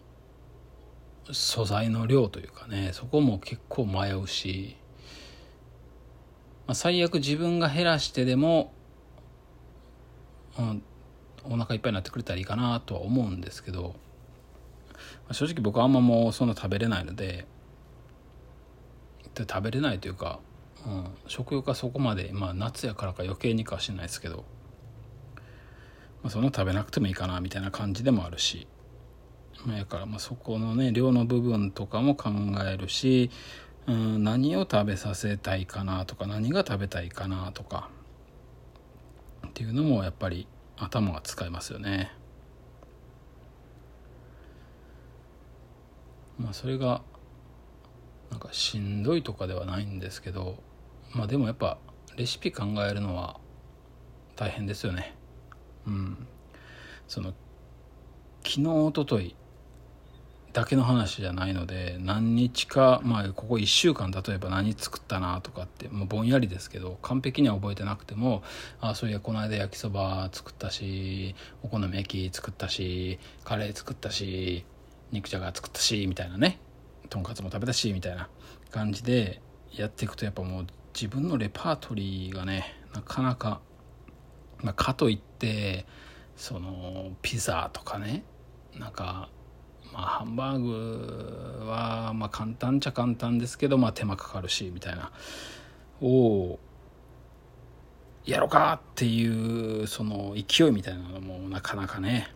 [1.30, 4.78] 素材の量というかねそこも結構迷うし、
[6.66, 8.72] まあ、最悪自分が減らしてでも、
[10.58, 10.82] うん、
[11.44, 17.44] お腹いっぱいになってくれたらいいかなとは思うんですけど、まあ、正直僕はあんまもうそんな食べれないので
[19.34, 20.40] で食べれないというか
[20.86, 24.44] うん、食欲がそこまで、まあ、夏やからか余計にかはしないですけど、
[26.24, 28.66] まあ、そんな食べなくてもいいかなみたいな感じでもあるし、
[29.66, 32.30] まあ、やからまあそこのね量の部分とかも考
[32.66, 33.30] えるし、
[33.86, 37.90] うん、何を食べさせたいかなとか何が食べたいかなとか。
[39.46, 42.10] っていうのもやっぱり頭が使いますよね。
[46.38, 47.02] まあそれが
[48.30, 50.56] なんかしんどいとかではないんですけど
[51.12, 51.78] まあでもやっぱ
[52.16, 53.38] レシピ考えるのは
[54.34, 55.14] 大変ですよね。
[55.86, 56.26] うん。
[57.08, 57.34] その
[58.42, 59.34] 昨日おととい
[60.52, 68.44] だけの話じゃないので何日かまあここ1週間例えば何作ったなとかってもうぼんやりですけど完璧には覚えてなくても
[68.80, 74.64] あそういやこの間焼きそば作ったしお好み焼き作ったしカレー作ったし
[75.10, 76.60] 肉じゃが作ったしみたいなね
[77.10, 78.28] とんかつも食べたしみたいな
[78.70, 79.40] 感じで
[79.72, 83.60] やっていくとやっぱもう自分のレパートリーがねなかなか、
[84.64, 85.86] まあ、かといって
[86.36, 88.24] そのピザとかね
[88.76, 89.28] なんか
[89.92, 95.12] まあハンバーグはまあ簡単っちゃ簡単ですけどまあ手間かかるしみたいな
[96.00, 96.58] を
[98.24, 102.32] やろうかっていうその勢いみたいなのもなかなかね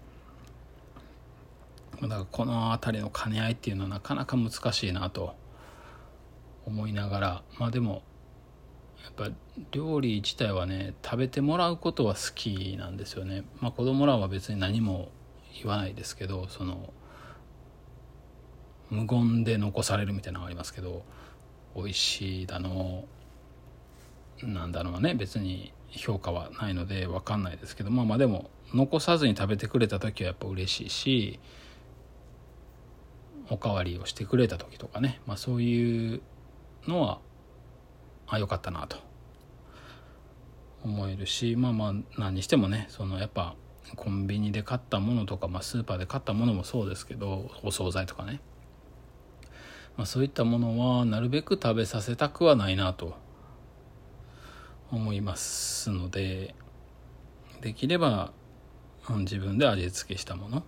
[2.03, 5.35] だからこの辺りの兼ね合いっていうのはなかなか難しいなと
[6.67, 8.03] 思いながらまあでも
[9.05, 9.35] やっぱ
[9.73, 13.45] 料理自体はね食べてもらうことは好きなんですよね。
[13.61, 15.11] まあ、子供らは別に何も
[15.55, 16.93] 言わないですけどその
[18.91, 21.03] 無言で残されるみたいなのがありますけど
[21.75, 23.05] 美味しいだの
[24.43, 31.41] なんだろうね別に評価はないので分かんないですけどまあまあでも残さずに食べてくれた時はやっぱ嬉しいし
[33.51, 36.21] おかわりをしてくれた時とかね、まあ、そういう
[36.87, 37.19] のは
[38.29, 38.97] あ良かったなと。
[40.85, 43.57] 思えるしまあまあ何にしてもねそのやっぱ
[43.97, 48.41] コンビニで買ったものとか、まあ、スーパーで買ったものもそうですけどお惣菜とかね、
[49.97, 53.17] まあ、そういったものはなるべく食べさせたくはないなと。
[54.91, 56.55] 思いますので
[57.61, 58.33] できれば
[59.09, 60.59] 自分で味付けしたもの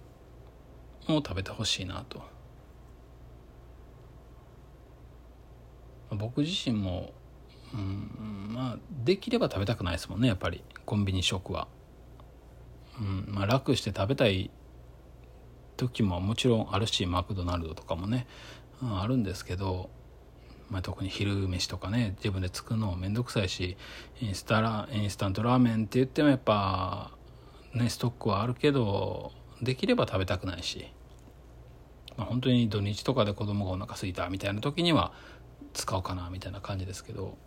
[1.08, 2.22] を食べてほしいなと。
[6.10, 7.12] 僕自身も
[7.74, 10.64] うんまあできれば食べたくないですもんねやっぱり。
[10.84, 11.68] コンビニ食は。
[13.00, 14.50] うんまあ、楽して食べたい
[15.76, 18.26] 時ももちろんあるしマクドナルドとかもね、
[18.82, 19.88] うん、あるんですけど、
[20.68, 23.78] まあ、特に昼飯とかね自分で作るのも面倒くさいし
[24.20, 27.12] インスタラインスタントラーメンって言ってもやっぱ
[27.72, 30.86] ねストックはあるけどできれば食べたくないし、
[32.18, 35.12] まあ、本当に土日とかで子供がお腹すいたみたいな時には
[35.72, 37.38] 使おうかなみたいな感じですけど。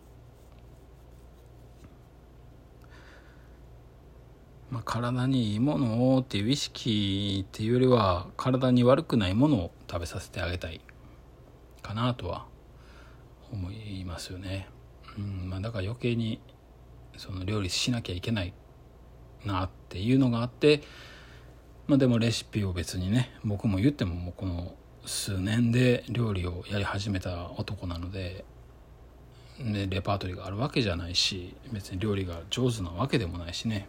[4.74, 10.80] まあ、体にいいものをっていう意識っていうよりは体に悪くないものを食べさせてあげたい
[11.80, 12.46] かなとは
[13.52, 14.66] 思いますよね。
[15.16, 16.40] うんまあ、だから余計に
[17.16, 18.52] その料理しなきゃいけない
[19.44, 20.82] なっていうのがあって、
[21.86, 24.74] まあ、でもレシピを別にね僕も言ってももうこの
[25.06, 28.44] 数年で料理をやり始めた男なので、
[29.60, 33.86] ね、レパートリーがあるわけじゃないし別に料理が上手なわけでもないしね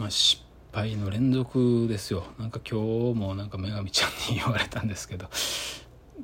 [0.00, 2.24] まあ、失敗の連続ですよ。
[2.38, 5.28] なんか今日もなんか女神ちゃんに言われたんですけど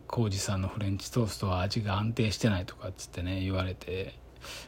[0.06, 4.18] 浩二さんのフレンチトーストは味が安定してないとかっつってね言われて、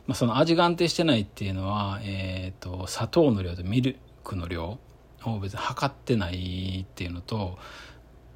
[0.07, 4.79] まあ、その味が安定してないっていうのは、えーと、砂糖の量とミルクの量
[5.25, 7.59] を別に測ってないっていうのと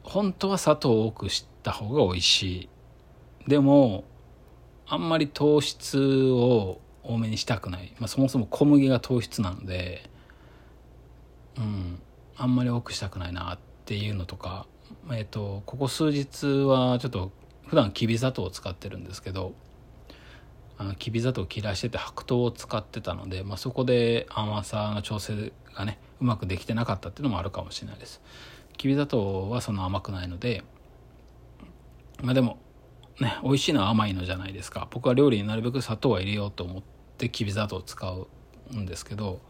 [0.02, 2.68] 本当は砂糖を多くした方が美味しい。
[3.46, 4.04] でも
[4.86, 10.10] あんまり糖質を多めにしたくない、まあ、そもそも小麦が糖質なので
[11.58, 12.02] うん。
[12.36, 14.66] あんまり多くしたくないなっていうのとか、
[15.10, 17.30] えーと、ここ数日はちょっと
[17.66, 19.52] 普段きび砂糖を使ってるんですけど
[20.78, 28.20] あのきび砂糖を切らしてて白糖を使ってたので、まあ、そこで甘さの調整がねうまくできてなかったっていうのもあるかもしれないです。
[28.76, 30.64] きび砂糖はその甘くないので
[32.22, 32.58] まあでも
[33.20, 34.88] ね美味しいのは甘いのじゃないですか。
[34.90, 36.82] 僕は料理になるべく砂糖は入れようと思っ
[37.18, 38.26] てきび砂糖を使う
[38.74, 39.40] んですけど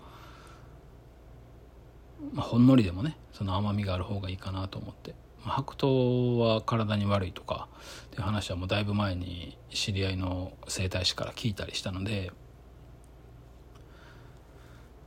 [2.33, 7.69] まあ、ほんのりでもねその甘みがある方がいいかなと思って、まあ、白桃は体に悪いとか
[8.07, 12.33] っていう話はもうだいぶ前に知り合いの整体師から聞いたりしたので、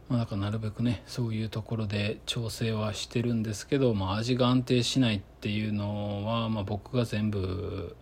[0.10, 7.96] まあ、だからなるべくねそういうところで調整はしてるんですけど、まあ、味が安定しないっていうのは、まあ、僕が全部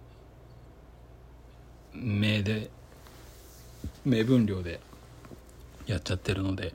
[1.93, 2.69] 目で
[4.03, 4.79] 目分量で
[5.85, 6.73] やっちゃってるので。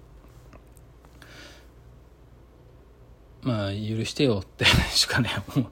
[3.43, 5.65] まあ許してよってしかねもう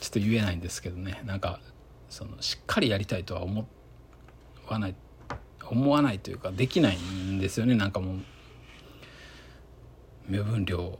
[0.00, 1.22] ちょっと言えないんですけどね。
[1.24, 1.60] なんか
[2.08, 3.66] そのしっかりやりたいとは思
[4.68, 4.94] わない
[5.70, 7.74] 思わないというかできないんですよね。
[7.74, 8.16] なんかもう
[10.28, 10.98] 目分量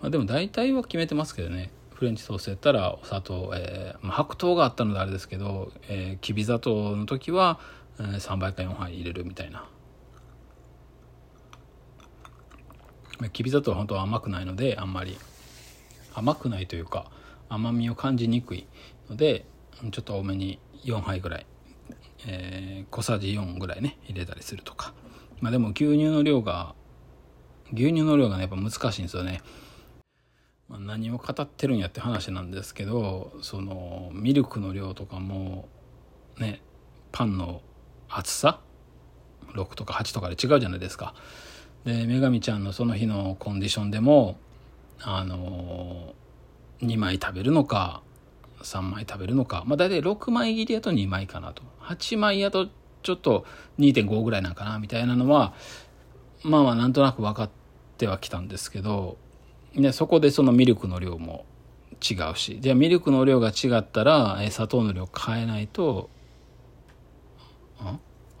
[0.00, 1.70] まあでも大体は決めてますけどね。
[1.94, 7.60] フレンチソースやったらお砂糖、えーまあ、白糖があったのであれですけど、えー、きび砂糖の時は、
[8.00, 9.68] えー、3倍か4杯入れるみたいな。
[13.30, 15.18] きび砂糖は本当は甘くないのであんまり。
[16.14, 17.10] 甘くないというか
[17.48, 18.66] 甘みを感じにくい
[19.08, 19.46] ので
[19.90, 21.46] ちょっと多めに4杯ぐらい、
[22.26, 24.94] えー、小さじ4ぐらいね入れたりするとか。
[25.40, 26.74] まあでも牛乳の量が
[27.72, 29.40] 牛乳の量がねやっぱ難しいんですよね、
[30.68, 35.68] まあ、何を語ってるんやって話なんですけどそのミルクの量とかも
[36.38, 36.60] ね
[37.10, 37.60] パンの
[38.08, 38.60] 厚さ
[39.54, 41.14] ？6とか8とかで違うじゃないですか。
[41.84, 44.38] で女神ちゃんのその日のコンディションでも
[45.00, 46.14] あの
[46.82, 48.02] 2枚食べるのか
[48.62, 52.68] 3枚食べるのかまあ大体6枚切りやと2枚かなと8枚やと
[53.02, 53.44] ちょっと
[53.78, 55.54] 2.5ぐらいなんかなみたいなのは
[56.44, 57.50] まあまあなんとなく分かっ
[57.98, 59.16] てはきたんですけど
[59.74, 61.44] でそこでそのミルクの量も
[62.00, 66.10] 違うしじゃあミルクの量が違ったら砂糖の量変えないと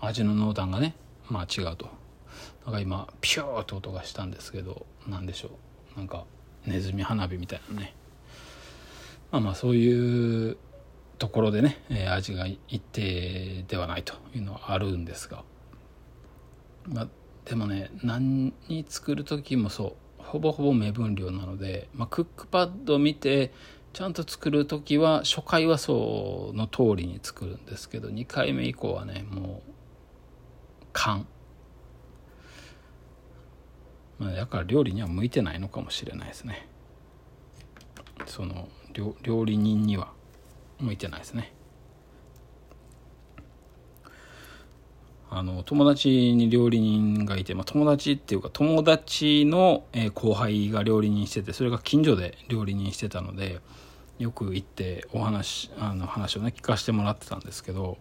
[0.00, 0.94] 味の濃淡がね
[1.28, 2.01] まあ違うと。
[2.64, 5.50] なんか今ピューって音がしたんですけど何でしょ
[5.94, 5.98] う。
[5.98, 6.24] なんか
[6.66, 7.94] ネズミ花火みたいなね。
[9.30, 10.56] まあまあそういう
[11.18, 15.44] ところでね、え味が一定ではないというのはあるんですが、
[16.86, 17.08] まあ、
[17.44, 19.92] でもね何に作る時もそう。
[20.18, 23.52] ほぼほぼ目分量なので、まあ、クックパッド見て
[23.92, 29.72] ちゃんと作る時は初回はその通りに作るんですけど2回目以降はねもう
[30.92, 31.26] 勘
[34.22, 36.68] まあ、だから料理には向いてないのかもしれないですね。
[38.26, 40.12] その料理人には
[40.78, 41.52] 向いてないですね。
[45.28, 53.60] あの友達に料理人がいて、まあ、友達っていうか友達の、え後輩が料理人しててそれが近所で料理人してたので
[54.18, 57.96] よく行ってお話あの話をね聞かせてもらってたんですけど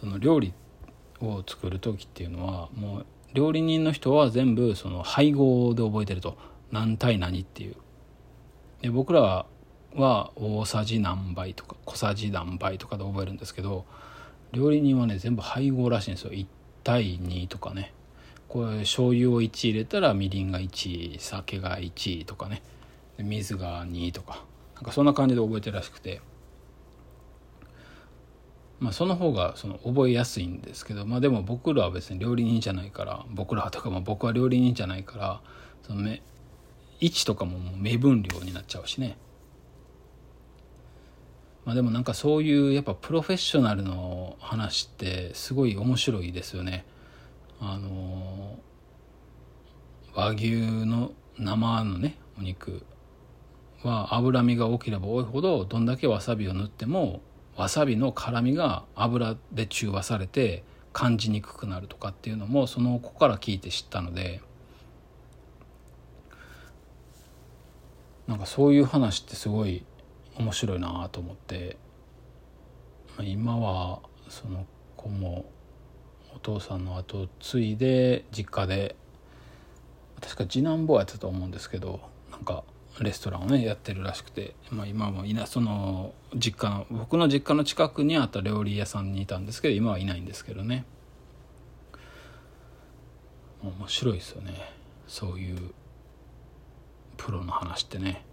[0.00, 0.52] その料理
[1.22, 6.38] を作る時っていうのはもう料理人の人は全部その配合で覚えてると。
[6.70, 7.76] 何対何っていう。
[8.82, 9.46] で僕ら
[9.94, 13.84] は大さじ何倍とか小さじ何倍とかで覚えるんですけど
[14.52, 16.32] 料理人はね全部配合らしいんですよ。
[16.32, 16.46] 1
[16.82, 17.92] 対2とかね。
[18.48, 22.62] これ醤油を1入れたらみりんが1酒が1とかね。
[23.18, 24.44] 水が2とか。
[24.74, 26.20] なんかそんな感じで覚えてるらしくて。
[28.84, 35.40] まあその方がその覚えやすいんですけどまあでも僕らは別に料理人じゃないから僕らとかまあ僕は料理人じゃないから
[35.86, 36.20] その目
[37.00, 39.16] 位置とかももう目分量になっちゃうしね。
[41.64, 46.84] まあでもなんかそういうやっぱプロフェッショナルの話ってすごい面白いですよね。
[47.60, 48.58] あの
[50.14, 52.84] 和牛の生のねお肉
[53.82, 57.22] は脂身が多ければ多いほどどんだけわさびを塗っても
[57.56, 64.40] わさびの辛みが油で中和されて感じにくくなるとかっていうのもその子から聞いて知ったので
[68.26, 69.84] なんかそういう話ってすごい
[70.36, 71.76] 面白いなと思って
[73.20, 75.44] 今はその子も
[76.34, 78.96] お父さんの後継いで実家で
[80.20, 82.00] 確か次男坊やってたと思うんですけど
[82.30, 82.64] なんか
[83.00, 90.84] レストランをねやってるらしくて、まあ、今もいなその実家の僕の実家の近くにあった料理屋さんにいたんですけど今はいないんですけどね。
[93.62, 94.52] 面白いですよね。
[95.08, 95.72] そういう
[97.16, 98.24] プロの話ってね。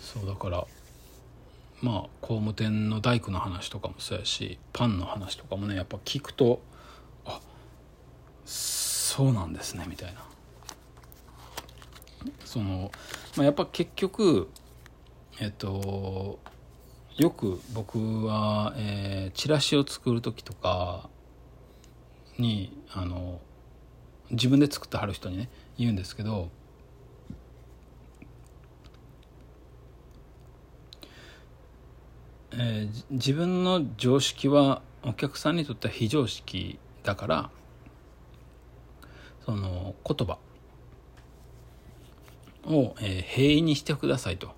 [0.00, 0.66] そうだから
[1.82, 6.60] まあ工務店の大工の話とかもそうやしパンの話とかもねやっぱ聞くと
[7.26, 7.40] あ
[9.18, 10.20] そうなんですねみたいな。
[12.44, 12.92] その、
[13.34, 14.48] まあ、やっぱ結局
[15.40, 16.38] えっと
[17.16, 21.08] よく僕は、えー、チラシを作る時とか
[22.38, 23.40] にあの
[24.30, 25.48] 自分で作ってはる人にね
[25.78, 26.48] 言うんですけど
[32.52, 37.50] えー、自分の常識はお客さんにとっては非常識だから
[39.48, 40.36] その言葉。
[42.66, 44.50] を、え、平易にしてくださいと、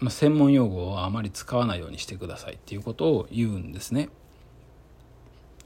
[0.00, 4.08] ま、専門用語をあまり使わないようにしてくださいっていうことを言うんですね。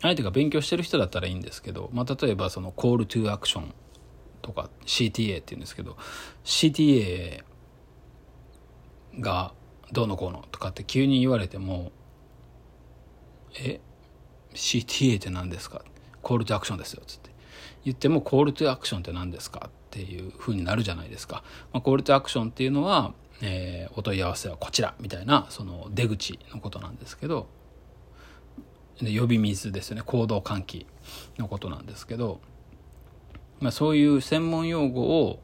[0.02, 3.74] 相手が勉強してる人だったらいいんですけど、まあ、例えばそのコールトゥアクション
[4.42, 5.96] とか CTA っていうんですけど
[6.44, 7.42] CTA
[9.18, 9.54] が
[9.92, 11.90] どうのこうのとかって急に言われても
[13.58, 13.80] え
[14.52, 15.82] ？CTA って何ですか？
[16.24, 17.30] コールトアクションですよつって。
[17.84, 23.12] 言ってもコールトアクションって何ですかっていうふうになるじゃないですか、まあ、コールトアクションっていうのは、
[23.42, 27.46] えー、お問い合わせはこちらみたいなその出口のことなんですけど。
[29.00, 30.02] 呼び水ですよね。
[30.02, 30.86] 行動喚起
[31.38, 32.40] のことなんですけど、
[33.60, 35.40] まあ、そういう専門用語を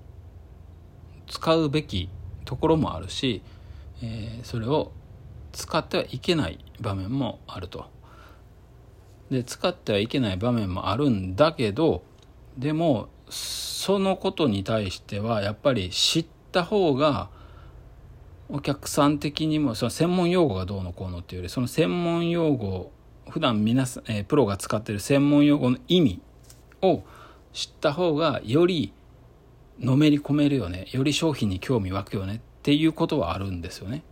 [1.27, 2.09] 使うべき
[2.45, 3.43] ところもあるし、
[4.03, 4.93] えー、それを
[5.53, 7.87] 使ってはいけない場面もあると。
[9.31, 12.03] で使ってはいけない場面もあるんだけど
[12.59, 17.31] でもそのことに対してはやっぱり知った方が
[18.49, 22.91] お客さん的にもその専門用語がどうのこうのっていうよりその専門用語
[23.29, 26.21] 普段皆さん、えー、プロが使ってる専門用語の意味
[26.83, 27.05] を
[27.53, 28.93] 知った方がより
[29.79, 34.03] のめり込めるよねより商品に興味湧くよねっていうことはあるんですよね。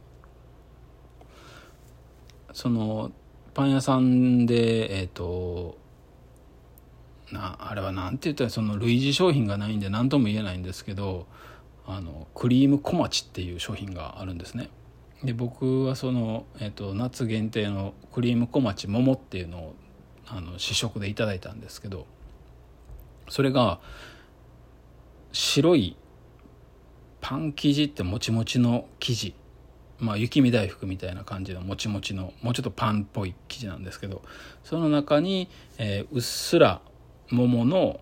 [2.53, 3.13] その
[3.59, 5.79] パン屋さんでえっ、ー、と
[7.33, 11.27] なあれは何て言ったらその類似商品がないんで何とも言えないんですけど
[11.85, 14.71] あのクリーム小町っていう商品があるんですね。
[15.25, 19.75] で僕はその、えーと、夏限定のクリーム小町桃っていうのを
[20.29, 22.07] あの試食でいただいたんですけど
[23.29, 23.81] それが
[25.33, 25.97] 白い
[27.21, 29.35] パン生地ってもちもちの生地
[30.01, 34.23] まあ、雪見大福みたいな感じのもちもちのもうちょっとパンっぽい生地なんですけど
[34.63, 36.81] その中に、えー、うっすら
[37.31, 38.01] 桃の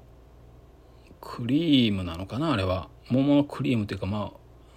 [1.21, 2.89] クリームなのかなあれは。
[3.09, 4.33] 桃のクリームというかま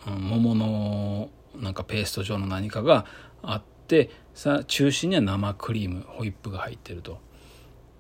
[0.06, 3.06] あ、うん、桃のなんかペースト状の何かが
[3.42, 7.20] あってさ中心には生クリームホイップが入ってると。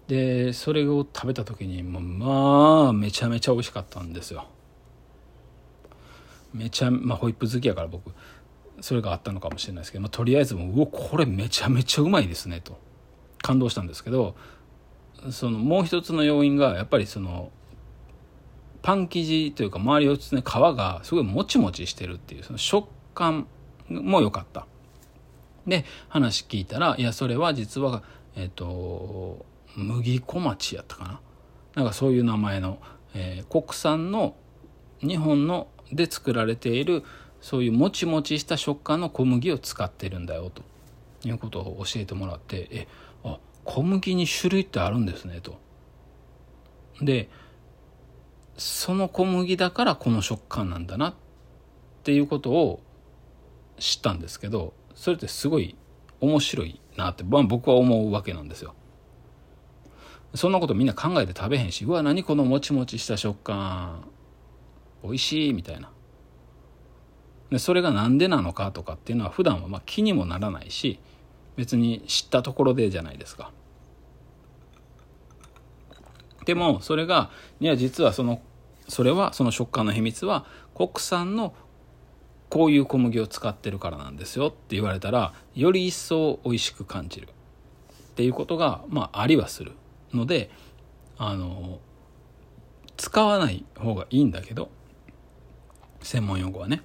[0.08, 4.48] でそれを食べた時にもうまあめちゃめちゃ美味しかったんですよ。
[6.54, 8.12] めちゃまあホイップ好きやから僕。
[8.82, 12.78] それがあったのかもしれないですけど、まあ、とりあえずもううこれめちゃめちゃうまいですねと。
[13.42, 14.36] 感動したんですけど
[15.32, 17.52] そのもう一つの要因がやっぱりその
[18.82, 23.48] パン生地というか周りをつね皮がすごいもちもちしてるっていうその食感
[23.90, 24.68] も良かった。
[25.68, 28.04] で話聞いたらいやそれは実は
[28.36, 31.22] えっ、と麦小町やったかな。
[31.76, 32.80] なんかそういう名前の、
[33.14, 34.36] えー、国産の
[35.02, 37.04] 日本ので作られている
[37.42, 40.64] そういうもちもちした食感の小麦を使ってるんだよと
[41.28, 42.88] いうことを教えてもらってえ
[43.24, 45.58] あ小麦に種類ってあるんですねと。
[47.02, 47.30] で
[48.58, 51.14] その小麦だからこの食感なんだなっ
[52.04, 52.82] ていうことを
[53.78, 55.78] 知ったんですけどそれってすごい
[56.20, 58.76] 面白いなって、まあ、僕は思うわけなんですよ。
[60.36, 64.06] そんなことみんな考えて食べへんしうわ何このもちもちした食感
[65.02, 65.92] 美味しいみたいな
[67.50, 71.00] でそれが何でなのかとかっていうのは普段はま気にもならないし
[71.56, 73.52] 別に知ったところでじゃないですか。
[76.46, 77.30] でもそれが
[77.60, 78.42] いや実はその
[78.88, 81.54] それはその食感の秘密は国産の
[82.50, 87.30] こういう小麦を使ってるからなんですよって言われたらより一層美味しく感じる。
[87.30, 89.74] っていうことがまあありはする。
[90.14, 90.50] ので
[91.18, 91.80] あの
[92.98, 94.70] 使わない方がいいんだけど
[96.02, 96.82] 専門用語はね、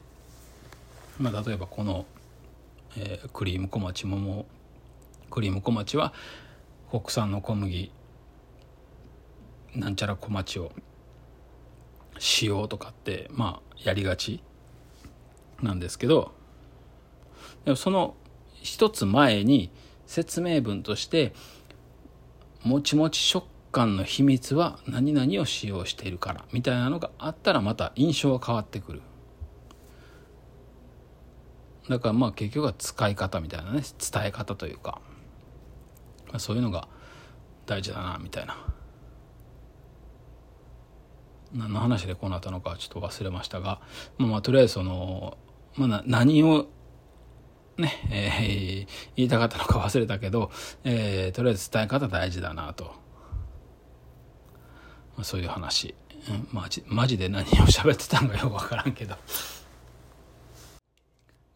[1.18, 2.06] まあ、例えばこの、
[2.96, 4.46] えー、クリーム小町桃
[5.30, 6.12] クリーム小町は
[6.90, 7.90] 国産の小麦
[9.74, 10.72] なんちゃら小町を
[12.18, 14.42] 使用とかってまあやりがち
[15.62, 16.32] なんですけど
[17.64, 18.14] でもその
[18.62, 19.70] 一つ前に
[20.06, 21.32] 説明文として
[22.62, 29.02] もちもち食感の秘密は何々を使用しているからみたいなのがあったらまた印象は変わってくる。
[31.88, 35.00] だからまあ結局は使い方みたいなね伝え方というか
[36.38, 36.88] そういうのが
[37.66, 38.56] 大事だなみたいな。
[41.54, 43.80] 何の話でこうなったのかちょっと忘れましたが、
[44.18, 45.38] まあ、まあとりあえずその、
[45.76, 46.66] まあ、何を
[47.76, 50.50] ね、えー、言いたかったのか忘れたけど、
[50.82, 52.92] えー、とりあえず伝え方大事だなと、ま
[55.20, 55.94] あ、そういう話、
[56.28, 59.16] うん、マジマジで何を喋ってたのかよく分からんけど、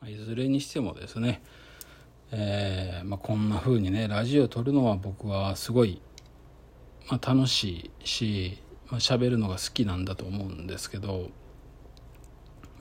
[0.07, 1.42] いずれにしてもですね、
[2.30, 6.01] えーまあ、こんな風にねラジオを撮るのは僕はすごい、
[7.09, 8.59] まあ、楽しいし
[8.90, 11.30] まあ、喋るのが好きなんだと思うんですけど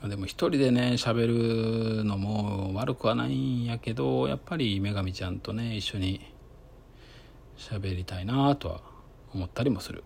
[0.00, 6.32] まあでも一人でね喋るのも悪くはないんやけどやっぱり女神ちゃんとね一緒に
[7.58, 8.80] 喋りたいなとは
[9.34, 10.04] 思ったりもする、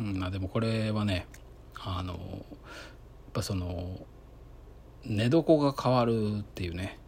[0.00, 1.26] うん、でもこれはね
[1.78, 2.20] あのやっ
[3.32, 4.00] ぱその
[5.04, 6.98] 寝床が変わるっていうね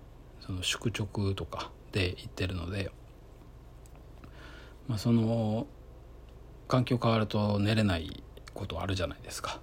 [0.41, 2.91] その宿直とかで言ってるので、
[4.89, 5.67] まあ、その
[6.69, 8.23] 環境変わると寝れない
[8.55, 9.61] ことあるじゃないですか、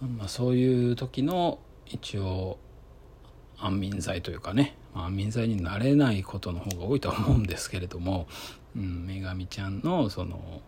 [0.00, 2.58] まあ、そういう時の一応
[3.58, 8.26] 安眠剤というかね、まあ、安眠剤になれないことの方が多いとは思うんですけれども、
[8.76, 10.60] うん、女神ちゃんのその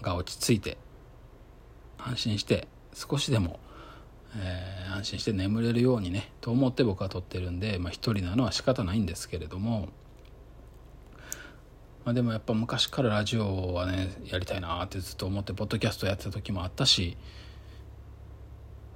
[0.00, 0.76] が落ち着いて
[1.98, 3.58] 安心して少しでも、
[4.38, 9.88] えー、安心して眠れるようにねと思って僕は撮ってるんで、まあ、一人なのは仕方ないんですけれども、
[12.04, 17.16] まあ、でもやっぱ昔からラジオはねやりたいなってずっと思ってポッドキャストやってた時もあったし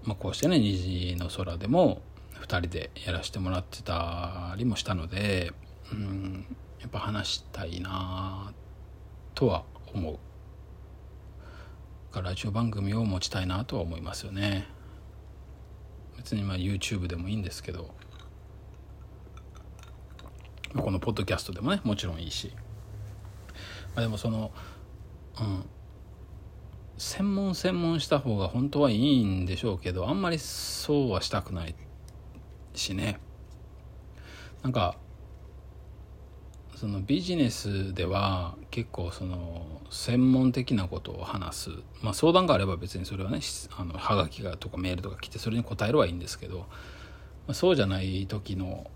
[0.06, 2.00] まあ、こうしてね虹の空でも
[2.40, 5.52] 2人でやらせてもらってたりもしたので、
[5.92, 6.46] うん、
[6.80, 8.52] やっぱ話したいな
[9.34, 10.18] とは思う。
[12.22, 14.66] ラジオ番組を持ちたいなとは思いますよね。
[16.16, 17.94] 別にまあ YouTube でもいいんですけど
[20.76, 22.52] このポッドキャストでもねもちろんいいし、
[23.94, 24.50] まあ、でもその
[25.40, 25.64] うん。
[26.98, 31.74] 専門専門した方が本当はいいんでしょうけどあんまりそうはしたくない
[32.74, 33.18] しね。
[34.62, 34.96] なんか
[36.76, 41.70] そのビジネスでは結構その専門的なことを話す、
[42.02, 43.40] まあ、相談があれば別にそれはね
[43.78, 46.64] あのはがきがとかメールとか来てそれに答えるはいいんですけど、ま
[47.48, 48.90] あ、そうじゃない時の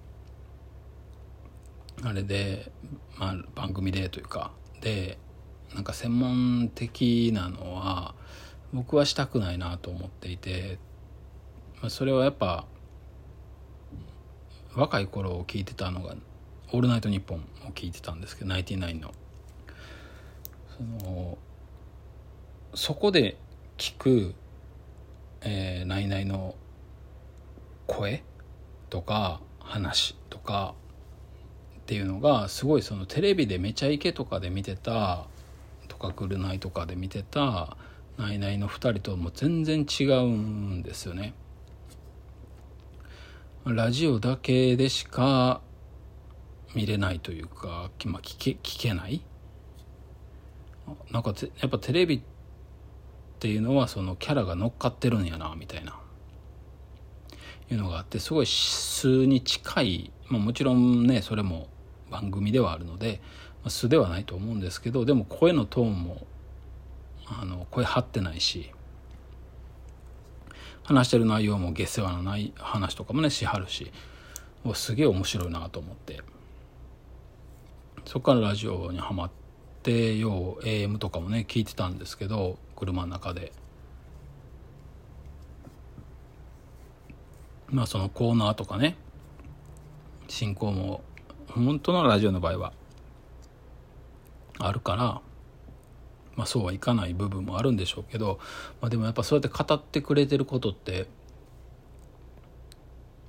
[2.02, 2.70] あれで、
[3.16, 4.50] まあ、番組でというか
[4.82, 5.18] で
[5.74, 8.14] なんか専門的なのは
[8.74, 10.78] 僕はしたくないなと思っていて、
[11.80, 12.66] まあ、それはやっぱ
[14.76, 16.14] 若い頃聞いてたのが
[16.72, 19.12] 「オールナイトニッポン」を聞いてたんですけどナインティナインの
[20.76, 21.38] その
[22.74, 23.36] そこで
[23.78, 24.34] 聞く、
[25.40, 26.54] えー、ナイナイの
[27.86, 28.22] 声
[28.88, 30.74] とか話とか
[31.80, 35.26] っていうのがすごいそのテレビでめちゃイケとかで見てた
[35.88, 37.76] とかぐるナイとかで見てた
[38.16, 41.34] ナイナイの2人とも全然違うんですよね。
[43.64, 45.60] ラジオだけでしか
[46.74, 49.22] 見れないというか、まあ、聞け聞けない？
[51.10, 52.20] なんかやっぱテレビっ
[53.38, 55.98] ていうのはそのキャラが乗っかってるんやなみたいな。
[57.70, 61.68] いうのがあってすごい素に近い、まあ、もちろんねそれも
[62.10, 63.20] 番組ではあるので、
[63.62, 66.26] まあ、素ではないと思うんですけどでも声のトーンも
[67.28, 68.72] あの声張ってないし
[70.82, 73.92] 話してる内容も下世話のない話とかもねしはるし
[74.74, 76.22] すげえ面白いなと思って。
[78.10, 79.30] そこからラジオにはまっ
[79.84, 83.52] てよう AM とかもね聞いてたんですけど車の中で。
[87.68, 88.96] まあそのコーナーとかね
[90.26, 91.02] 進行も
[91.46, 92.72] 本当のラジオの場合は
[94.58, 95.22] あるから
[96.36, 98.40] まあ、そうはいかない部分もあるんでしょうけど、
[98.80, 101.06] まあ、でもやっぱそうやって語ってくれてることって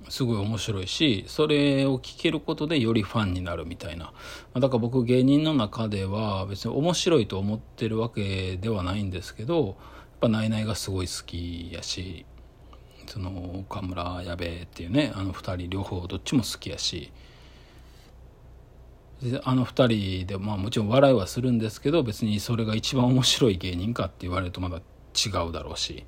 [0.08, 4.12] すごい面白いしそれを聞けることでよりファンになるみたいな。
[4.54, 9.74] だから僕芸人の中では別に面白いと思ってるわけではないんですけどやっ
[10.20, 12.26] ぱナイナイがすごい好きやし
[13.06, 17.12] その岡村矢部っていうねあの2人両方どっちも好きやし。
[19.44, 26.04] あの2人で、まあ、もちろん笑いはするんですけど別にそれが一番面白い芸人かって言われるとまだ違うだろうし。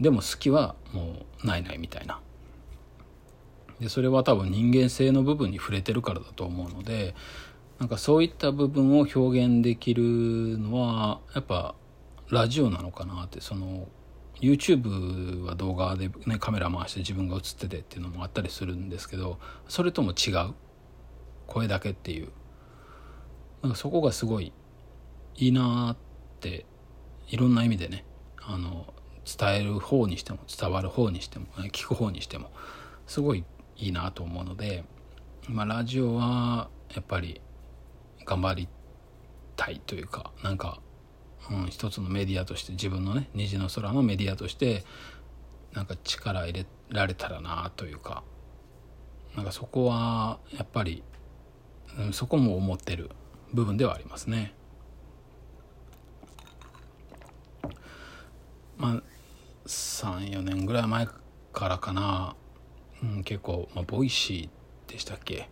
[0.00, 2.20] でも好きはもうないないみたいな。
[3.84, 7.14] でそれは多分人間性の部分に触れてるからだと思うので
[7.78, 10.02] なんかそういった部分を表現できる
[10.58, 11.74] のはやっぱ
[12.30, 13.86] ラジオなのかなってその
[14.40, 20.54] YouTube は動画で、ね、カメラ回して自分が映っててっていうのもあったりするんですけどそれとも違う。
[21.46, 22.30] 声だけっていう。
[23.60, 24.52] なんかそこがすごい
[25.36, 25.96] いいなっ
[26.40, 26.64] て
[27.28, 28.06] いろんな意味でね
[28.40, 28.94] あの
[29.26, 32.50] 伝える方にしても伝わる方にしてもね聞く方にしても
[33.06, 33.44] すごい
[33.76, 34.84] いいなと思うので、
[35.48, 37.40] まあ、ラジオはやっぱり
[38.24, 38.68] 頑張り
[39.56, 40.80] たいというかなんか、
[41.50, 44.84] うん、一つのメディアとして自分のね虹の空のメディアとして
[45.72, 48.22] なんか力入れられたらなというか
[49.36, 51.02] なんかそこはやっぱり、
[51.98, 53.10] うん、そこも思ってる
[53.52, 54.54] 部分ではありますね。
[58.76, 59.02] まあ
[59.66, 61.06] 34年ぐらい前
[61.52, 62.36] からかな、
[63.04, 65.48] うん、結構、まあ、 Voicy でしたっけ？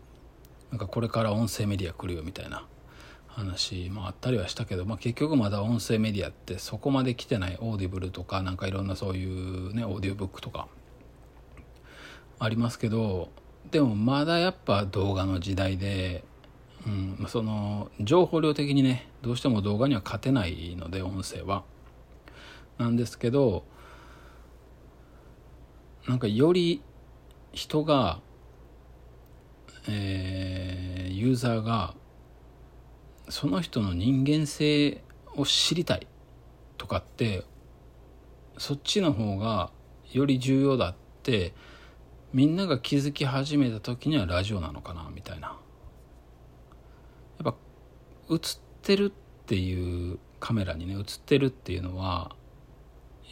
[0.71, 2.67] なんかこれから音声メディア来るよみたいな
[3.27, 10.67] 話もあったりはしたけど、まあ、結局まだ音声メディアってそこまで来てないオーディブルとかなんかいろんなそういうねオーディオブックとか
[12.39, 13.29] ありますけど
[13.71, 16.25] でもまだやっぱ動画の時代で
[16.85, 21.63] うん、その情報量的にねどうしても動画には勝てないので音声は。
[22.77, 23.65] なんですけど
[26.09, 26.83] なんかより
[27.53, 28.21] 人が、
[29.89, 31.95] えー、ユーザーが
[33.29, 35.03] その人の人間性
[35.37, 36.07] を知りたい
[36.77, 37.45] とかって
[38.59, 39.71] そっちの方が
[40.13, 41.55] より重要だって
[42.33, 45.57] みんなが気づき始めた時にはラジオなのかなみたいな
[47.43, 47.55] やっぱ
[48.31, 48.39] 映っ
[48.83, 49.11] てるっ
[49.47, 52.35] ていうカメラにね映ってるっていうのは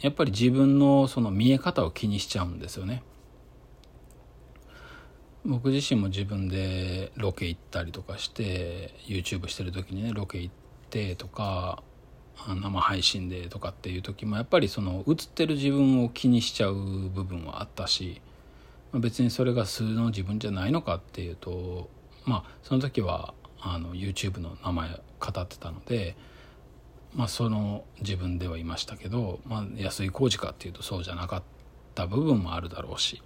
[0.01, 3.03] やっぱり自分のその見え方を気にしちゃうんですよね。
[5.43, 10.53] 僕自身も自分でロケ行ったりとかして YouTube してる時にねロケ行っ
[10.89, 11.81] てとか
[12.47, 18.21] 生配信でとかっていう時もやっぱりその映ってる自分を気にしちゃう部分はあったし
[18.93, 21.89] 別にそれが素の自分じゃないのかっていうと
[22.25, 24.89] まあその時はあの YouTube の名前
[25.19, 26.15] 語ってたので、
[27.15, 31.43] まあ、その自分ではいましたけど、まあ、安井浩二かっていうとそうじゃなかっ
[31.93, 33.21] た部分もあるだろうし。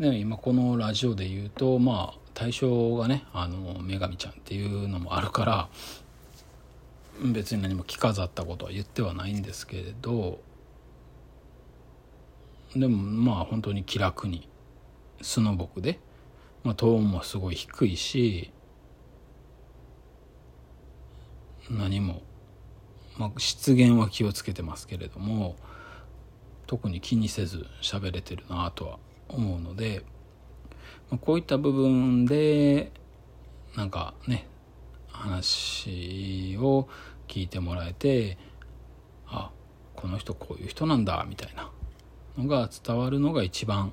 [0.00, 5.68] で今このラジオで言うとまあ対象がねあの女神ちゃんっていうのもあるから
[7.24, 10.40] 別に何も着飾ったことは言ってはないんですけれど
[12.74, 14.48] でもまあ本当に気楽に
[15.20, 16.00] 素の僕で
[16.62, 18.52] まあ、トーンもすごい低いし
[21.70, 22.22] 何も、
[23.16, 25.56] まあ、失言は気をつけてますけれども
[26.66, 28.98] 特に気にせず喋れてるなとは
[29.32, 30.04] 思うので、
[31.10, 32.92] まあ、こういった部分で
[33.76, 34.46] なんかね
[35.08, 36.88] 話を
[37.28, 38.38] 聞いてもらえて
[39.26, 39.50] あ
[39.96, 41.70] この人こういう人なんだみたいな
[42.38, 43.92] のが伝わるのが一番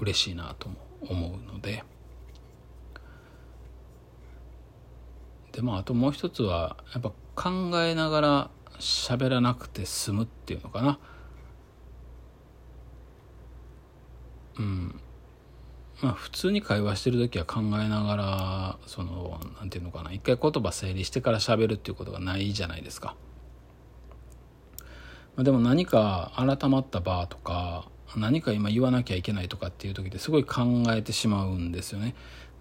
[0.00, 0.88] 嬉しいなと思う。
[1.02, 1.84] 思うので
[5.52, 7.12] でまああともう一つはやっぱ
[7.50, 10.98] 考えながら喋らなくて済むっていうのかな
[14.58, 15.00] うん
[16.00, 23.16] まあ、普通に会話してる時は考えながらその何て言うのかな一回言葉整理してから喋るっていうことがないじゃないですか。
[25.34, 32.14] まあ、でも何か改まった場とか何か今言わなきゃいけないとかっていう時ってすごい考えてしまうんですよね。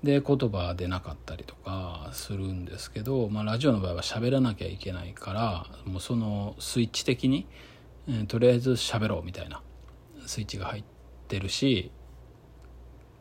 [0.04, 7.48] で言葉出なかったりとかするんですけど、まあ、ラジオの場合は喋らなきゃいけないからもうそのスイッチ的に、
[8.08, 9.62] えー、とりあえず喋ろうみたいな
[10.28, 10.97] スイッチが入って
[11.28, 11.91] てるし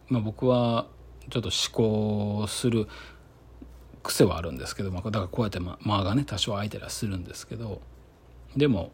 [0.09, 0.87] まあ、僕は
[1.31, 2.87] ちょっと思考する
[4.05, 7.81] 癖はあるんですけど、まあ、だからこうやって間がね多少空いたりはするんですけど
[8.57, 8.93] でも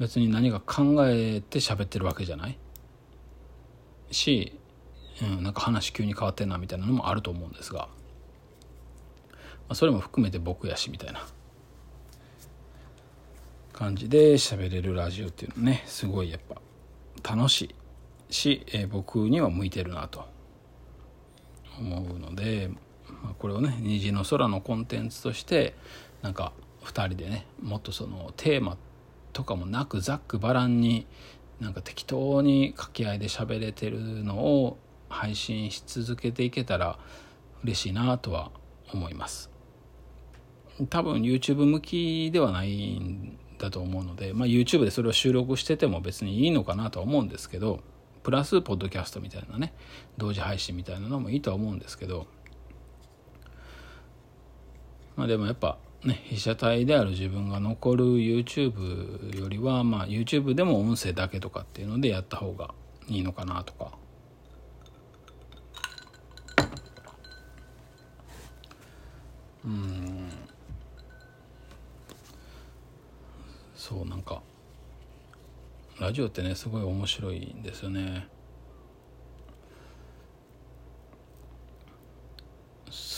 [0.00, 2.58] 別に何か考えて喋ってるわけじゃない？
[4.10, 4.58] し、
[5.22, 7.88] うん、なんか話急に変わってんなみたいなのもあると思うんですが、ま
[9.68, 11.24] あ、それも含めて僕やしみたいな。
[13.72, 16.40] 感じで喋れるラジオっていうのねすごいやっ
[17.22, 17.74] ぱ楽しい。
[18.30, 20.24] し、えー、僕には向いてるなと
[21.78, 22.70] 思うので、
[23.22, 25.74] まあ、これをね「虹の空」のコンテンツとして
[26.22, 26.52] なんか
[26.84, 28.76] 2人でねもっとそのテーマ
[29.32, 31.06] とかもなくざっくばらんに
[31.60, 36.98] なんか適当に掛け合いで喋れてるのを配信し続けていけたら
[37.64, 38.50] 嬉しいなとは
[38.92, 39.50] 思います。
[40.90, 47.80] 多分 YouTube 向きではないんだと思うので、まあ、YouTube でそれを収録してても別にいいのかなとは思うんですけど
[48.26, 49.72] プラスポッドキャストみたいなね
[50.18, 52.26] 同時配信みたいなのもいいとは思うんですけど
[55.14, 62.74] まあでもやっぱね被写体である自分が残る YouTube よりはまあ YouTube でも音声だけとかっていうのでやった方が
[63.06, 63.92] いいのかなとか。
[69.64, 70.30] うん。
[73.76, 74.42] そうなんか
[76.00, 78.28] ラジオってねすごい面白いんですよね。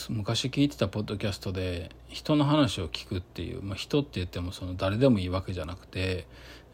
[0.09, 6.27] 昔聞いてたポッドキャストで人の話を聞くっていう、まあ、人って言ってもその誰でもいいわけじゃなくて、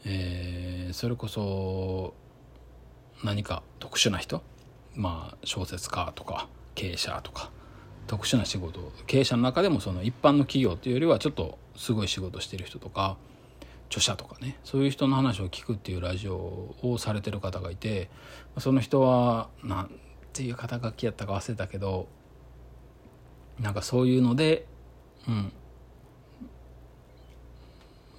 [0.04, 2.14] えー、それこそ
[3.24, 4.42] 何か特殊な人？
[4.94, 7.50] まあ小説家とか経営者とか
[8.06, 13.16] 特殊な仕事経営者の中でもその一般の企業っていうよりはちょっとすごい仕事してる人とか
[13.88, 18.10] 著者とかねそういう人の話を聞くっていうラジオをされてる方がいて
[18.58, 19.90] その人は何
[20.32, 22.08] ていう肩書きやったか忘れたけど
[23.60, 24.66] なんかそういうので
[25.28, 25.52] うん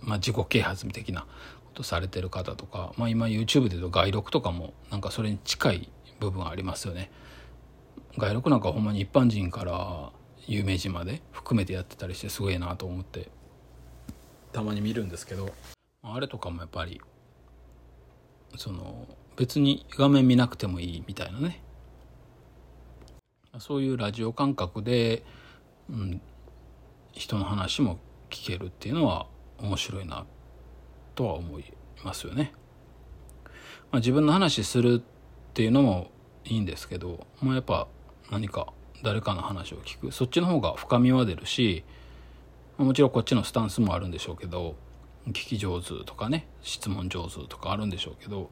[0.01, 1.27] まあ自己啓発的なこ
[1.73, 5.89] とされてる方とか、まあ、今 YouTube で言うと外録とかもなんかそれに近い
[6.19, 7.11] 部分ありますよね。
[8.17, 10.11] 外録なんかほんまに一般人から
[10.47, 13.29] 有名人まで含めてやってたりしてすごいなと思って
[14.55, 15.49] たまに見るんですけど
[16.01, 17.01] あれとかもやっぱり
[18.55, 21.61] その別に画面見なくてもいいみたいなね
[23.59, 25.23] そういうラジオ感覚で、
[25.89, 26.21] うん、
[27.11, 27.99] 人の話も
[28.29, 29.27] 聞けるっていうのは
[29.59, 30.25] 面白いな
[31.15, 31.65] とは思い
[32.03, 32.53] ますよね。
[33.91, 36.11] まあ、自分の話するっていうのも
[36.45, 37.87] いいんですけど、まあ、やっぱ
[38.31, 38.71] 何か
[39.03, 41.83] 誰かの話を聞くそっちの方が深みは出るし
[42.77, 44.75] もちろんこっちのスタンスもあるんでしょうけど
[45.27, 48.49] 聞き上手とかね質問上手とかあるんでしょうけど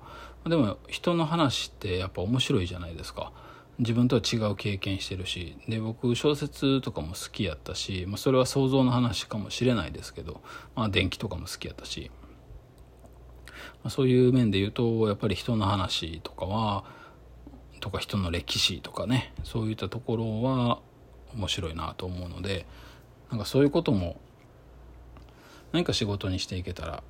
[0.47, 3.31] でも人の話ってやっぱ面白いじゃないですか。
[3.79, 10.41] 自分とは違う経験してるしで僕小説とかも好きやったし、まあ、それは想像の話かもしれないですけど、
[10.75, 12.11] まあ、電気とかも好きやったし、
[13.55, 16.85] まあ、そういう面で言うとやっぱり人の話とかは
[17.79, 20.79] とか人の歴史とかねそういったところは
[21.33, 22.67] 面白いなと思うので
[23.33, 24.15] なんかそういうことも
[25.71, 27.01] 何か仕事にしていけたら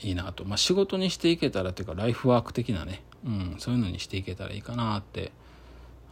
[0.00, 5.32] いいなと、まあ、仕事にしていけたらっていうかライフワーク的なね、うん、そういうのにしていけたらいいかなって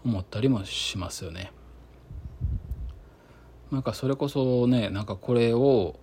[0.05, 1.51] 思ったりもしますよね。
[3.73, 5.99] なんかそれこそねなんかこれを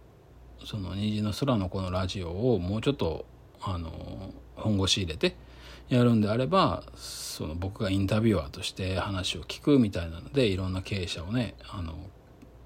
[0.65, 3.27] その虹の空のこのラジオをもうちょっと
[3.61, 5.35] あの本腰入れて
[5.89, 11.93] やるんであればその僕がインタビュアーとして話を聞くみたいなのでいろんな経営者をねあの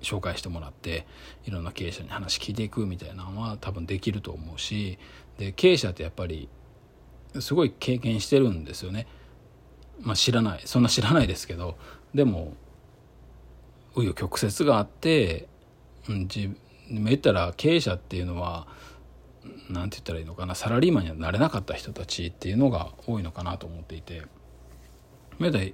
[0.02, 1.06] 紹介してもらって
[1.46, 4.98] いろんな経営者に話聞いていくみたいなのは多分できると思うし
[5.38, 6.50] で経営者ってやっぱり
[7.40, 9.06] すごい経験してるんですよね。
[10.02, 11.78] まあ、知らないそんな知らないですけど
[12.14, 12.54] でも
[13.94, 15.48] 紆余曲折があって、
[16.08, 16.56] うん、自
[16.90, 18.68] 言ったら経営者っていうのは
[19.70, 24.24] 何て言ったらいいのかなサラリーマンにはなれなかった人たちっていうのが多いのかなと思っていて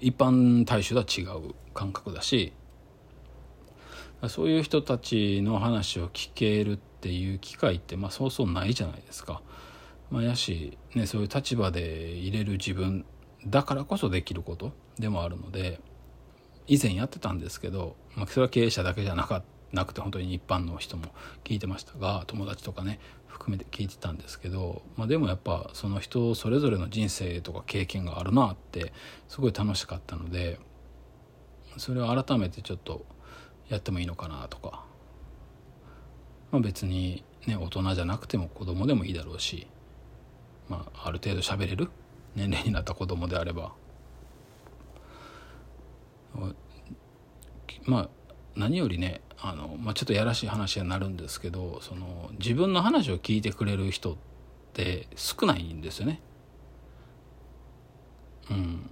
[0.01, 2.53] 一般大衆とは違う感覚だし
[4.29, 9.41] そういう人たちの話を聞けるっていう機会ってまあそうそうないじゃないですか。
[10.11, 13.05] まあ、やし、ね、そういう立場で入れる自分
[13.47, 15.79] だからこそできることでもあるので
[16.67, 21.05] 以前やってたんですけど、まあ、それは経営者だけじゃなかなくて本当に一般の人も
[21.43, 28.93] 聞いてましたが友達とかね含めて聞いてたんですけど、まあ、でもやっぱその人それぞれの人生とか経験があるなって
[29.27, 30.59] すごい楽しかったので
[31.77, 33.05] それを改めてちょっと
[33.69, 34.83] やってもいいのかなとか、
[36.51, 39.67] まあ、別にね大人じゃなくても子供でもいいだろうし、
[40.69, 41.89] まあ、ある程度喋れる？
[42.35, 43.73] 年齢になった子供であれば。
[47.85, 48.09] まあ
[48.55, 54.15] 何よりねあの、まあ、ちょっとやらしい話になるんですけどその自分の話を聞いてくれる人っ
[54.73, 56.19] て少ないんですよね。
[58.49, 58.89] うん、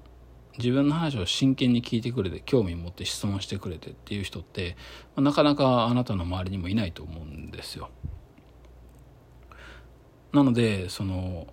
[0.58, 4.76] 自分の話を真剣に聞いてくれて興味持って質問してくれてっていう人って、
[5.16, 7.90] まあ、なかなかあなたの周りにもいないと思うんですよ。
[10.32, 11.48] なのでその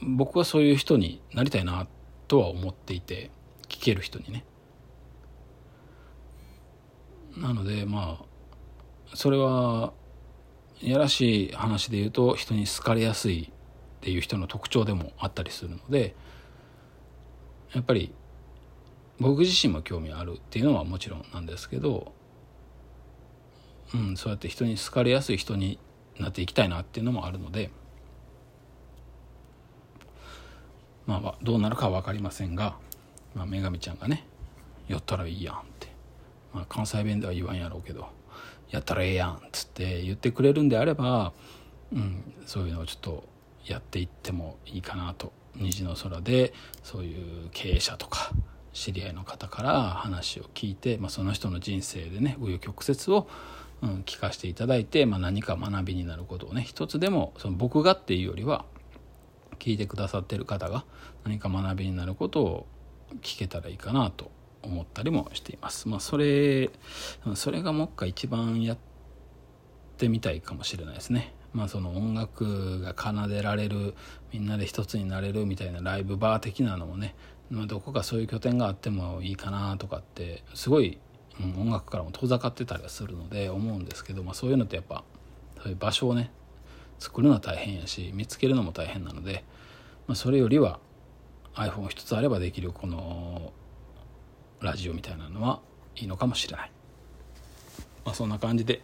[0.00, 1.86] 僕はそういう人になりたいな
[2.28, 3.30] とは思っていて
[3.68, 4.44] 聞ける人にね。
[7.36, 9.92] なのでまあそれは
[10.80, 16.16] やらしい話で言うと人に好かれやすいっていう人の特徴でもあったりするので
[17.74, 18.12] やっぱり
[19.18, 22.12] 僕自身も興味あるっていうのはもちろんなんですけど、
[23.94, 25.78] うん、そうやって人に好かれやすい人に
[26.18, 27.70] なっていきたいなっていうのもあるので
[31.06, 32.76] まあどうなるかは分かりませんが、
[33.34, 34.26] まあ、女神ちゃんがね
[34.88, 35.92] 「寄ったらいいやん」って。
[36.52, 38.08] まあ、関西弁では言わんやろうけど
[38.70, 41.32] 「やったらええやん」っつって言ってくれるんであれば、
[41.92, 43.24] うん、そういうのをちょっと
[43.66, 48.30] やっていってもいいかなと虹の空でそういう経営者とか
[48.72, 53.28] 知り合いの方から話を聞いて、まあ、その人の人生でね紆余曲折を、
[53.82, 58.64] うん、聞かせていただいて、まあ、何か学びになることをね一つでもその僕がっていうよりは
[59.58, 60.84] 聞いてくださってる方が
[61.24, 62.66] 何か学びになることを
[63.20, 64.30] 聞けたらいいかなと
[64.62, 65.88] 思ったりもしています。
[65.88, 66.70] まあ、それ
[67.34, 68.78] それがもう一回一番やっ
[69.98, 71.34] てみたいかもしれないですね。
[71.54, 73.94] まあ、その音楽が奏でられる
[74.32, 77.14] みんなで一つになれるみたいなライブバー的なのもね、
[77.50, 80.98] まあ、どこかそういう拠点があってもいいかなとかってすごい、
[81.40, 85.02] 音楽からも遠ざかってたりはするので思うんですけど、まあ、そういうのってやっぱ
[85.62, 86.30] そういう場所をね
[86.98, 89.44] 作るのは大変やし見つけるのも大変なので、
[90.06, 90.78] まあ、それよりは
[91.54, 93.52] iPhone 一つあればできるこの
[94.60, 95.60] ラジオみたいなのは
[95.96, 96.70] いいのかもしれない、
[98.04, 98.82] まあ、そんな感じで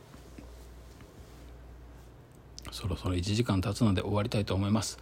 [2.71, 4.99] そろそろ1時間経つので終わりたいと思います、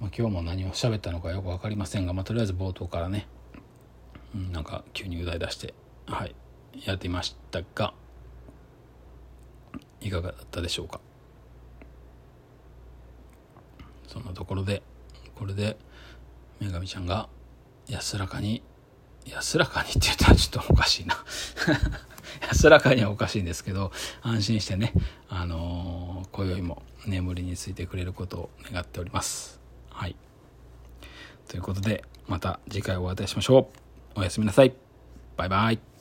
[0.00, 3.26] まあ、今日も何を喋ったのかよく分かりませんが、まあ、とりあえず冒頭からね、
[4.34, 5.74] うん、なんか急にう題出して
[6.06, 6.34] はい
[6.84, 7.94] やってみましたが
[10.00, 11.00] いかがだったでしょうか？
[14.08, 14.82] そんなところで
[15.36, 15.76] これで
[16.60, 17.28] 女神ちゃんが
[17.88, 18.62] 安らかに
[19.26, 21.16] 安らかにって言ったらちょっとおかしいな。
[22.48, 23.92] 安らかにはおかしいんですけど
[24.22, 24.92] 安心してね
[25.28, 29.60] あのー、今宵も眠りについてくれることを願っております。
[29.90, 30.16] はい。
[31.48, 33.70] ということでまた次回お会いいたしましょ
[34.16, 34.20] う。
[34.20, 34.74] おやすみなさい。
[35.36, 35.91] バイバイ。